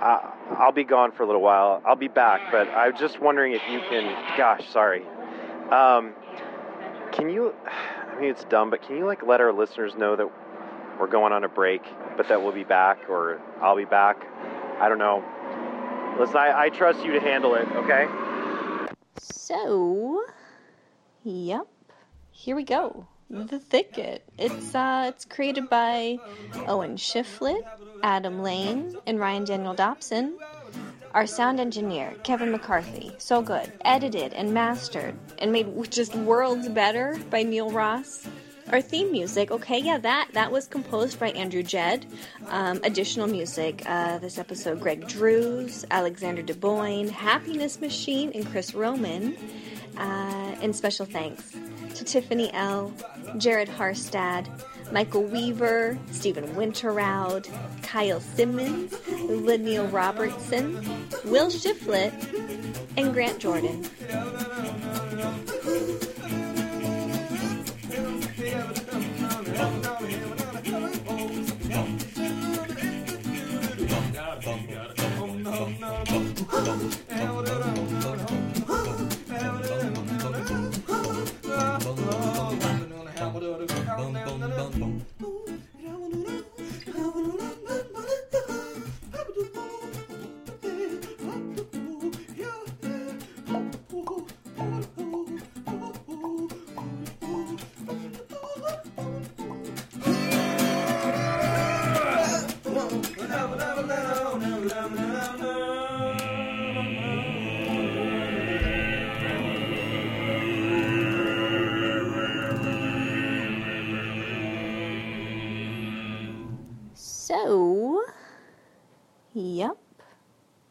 I, 0.02 0.34
I'll 0.58 0.70
be 0.70 0.84
gone 0.84 1.12
for 1.12 1.22
a 1.22 1.26
little 1.26 1.40
while. 1.40 1.80
I'll 1.86 1.96
be 1.96 2.08
back, 2.08 2.52
but 2.52 2.68
I'm 2.68 2.94
just 2.94 3.22
wondering 3.22 3.54
if 3.54 3.62
you 3.70 3.80
can. 3.88 4.36
Gosh, 4.36 4.68
sorry. 4.68 5.02
Um, 5.70 6.12
can 7.10 7.30
you? 7.30 7.54
It's 8.22 8.44
dumb, 8.44 8.70
but 8.70 8.82
can 8.82 8.96
you 8.96 9.06
like 9.06 9.26
let 9.26 9.40
our 9.40 9.52
listeners 9.52 9.94
know 9.96 10.14
that 10.14 10.30
we're 10.98 11.06
going 11.06 11.32
on 11.32 11.44
a 11.44 11.48
break, 11.48 11.82
but 12.16 12.28
that 12.28 12.42
we'll 12.42 12.52
be 12.52 12.64
back, 12.64 13.08
or 13.08 13.40
I'll 13.60 13.76
be 13.76 13.86
back? 13.86 14.24
I 14.78 14.88
don't 14.88 14.98
know. 14.98 15.24
Listen, 16.18 16.36
I, 16.36 16.64
I 16.64 16.68
trust 16.68 17.04
you 17.04 17.12
to 17.12 17.20
handle 17.20 17.54
it. 17.54 17.66
Okay. 17.72 18.06
So, 19.18 20.22
yep, 21.24 21.66
here 22.30 22.54
we 22.54 22.64
go. 22.64 23.06
The 23.30 23.60
Thicket. 23.60 24.24
It's 24.38 24.74
uh, 24.74 25.12
it's 25.14 25.24
created 25.24 25.70
by 25.70 26.18
Owen 26.66 26.96
Shiflett, 26.96 27.62
Adam 28.02 28.42
Lane, 28.42 28.96
and 29.06 29.20
Ryan 29.20 29.44
Daniel 29.44 29.74
Dobson. 29.74 30.36
Our 31.12 31.26
sound 31.26 31.58
engineer, 31.58 32.14
Kevin 32.22 32.52
McCarthy, 32.52 33.10
so 33.18 33.42
good. 33.42 33.72
Edited 33.84 34.32
and 34.32 34.54
mastered 34.54 35.16
and 35.38 35.50
made 35.50 35.90
just 35.90 36.14
worlds 36.14 36.68
better 36.68 37.18
by 37.30 37.42
Neil 37.42 37.68
Ross. 37.70 38.28
Our 38.70 38.80
theme 38.80 39.10
music, 39.10 39.50
okay, 39.50 39.80
yeah, 39.80 39.98
that 39.98 40.28
that 40.34 40.52
was 40.52 40.68
composed 40.68 41.18
by 41.18 41.30
Andrew 41.30 41.64
Jed. 41.64 42.06
Um, 42.46 42.78
additional 42.84 43.26
music, 43.26 43.82
uh, 43.86 44.18
this 44.18 44.38
episode, 44.38 44.78
Greg 44.80 45.08
Drews, 45.08 45.84
Alexander 45.90 46.44
DeBoyne, 46.44 47.10
Happiness 47.10 47.80
Machine, 47.80 48.30
and 48.32 48.46
Chris 48.46 48.72
Roman. 48.72 49.36
Uh, 49.96 50.54
and 50.62 50.74
special 50.74 51.04
thanks 51.04 51.56
to 51.96 52.04
Tiffany 52.04 52.52
L., 52.54 52.92
Jared 53.36 53.68
Harstad, 53.68 54.48
Michael 54.92 55.22
Weaver, 55.24 55.98
Stephen 56.10 56.44
Winterroud, 56.54 57.48
Kyle 57.82 58.20
Simmons, 58.20 58.94
Leniel 59.28 59.86
Robertson, 59.86 60.74
Will 61.24 61.48
Shiflett, 61.48 62.12
and 62.96 63.12
Grant 63.12 63.38
Jordan. 63.38 63.84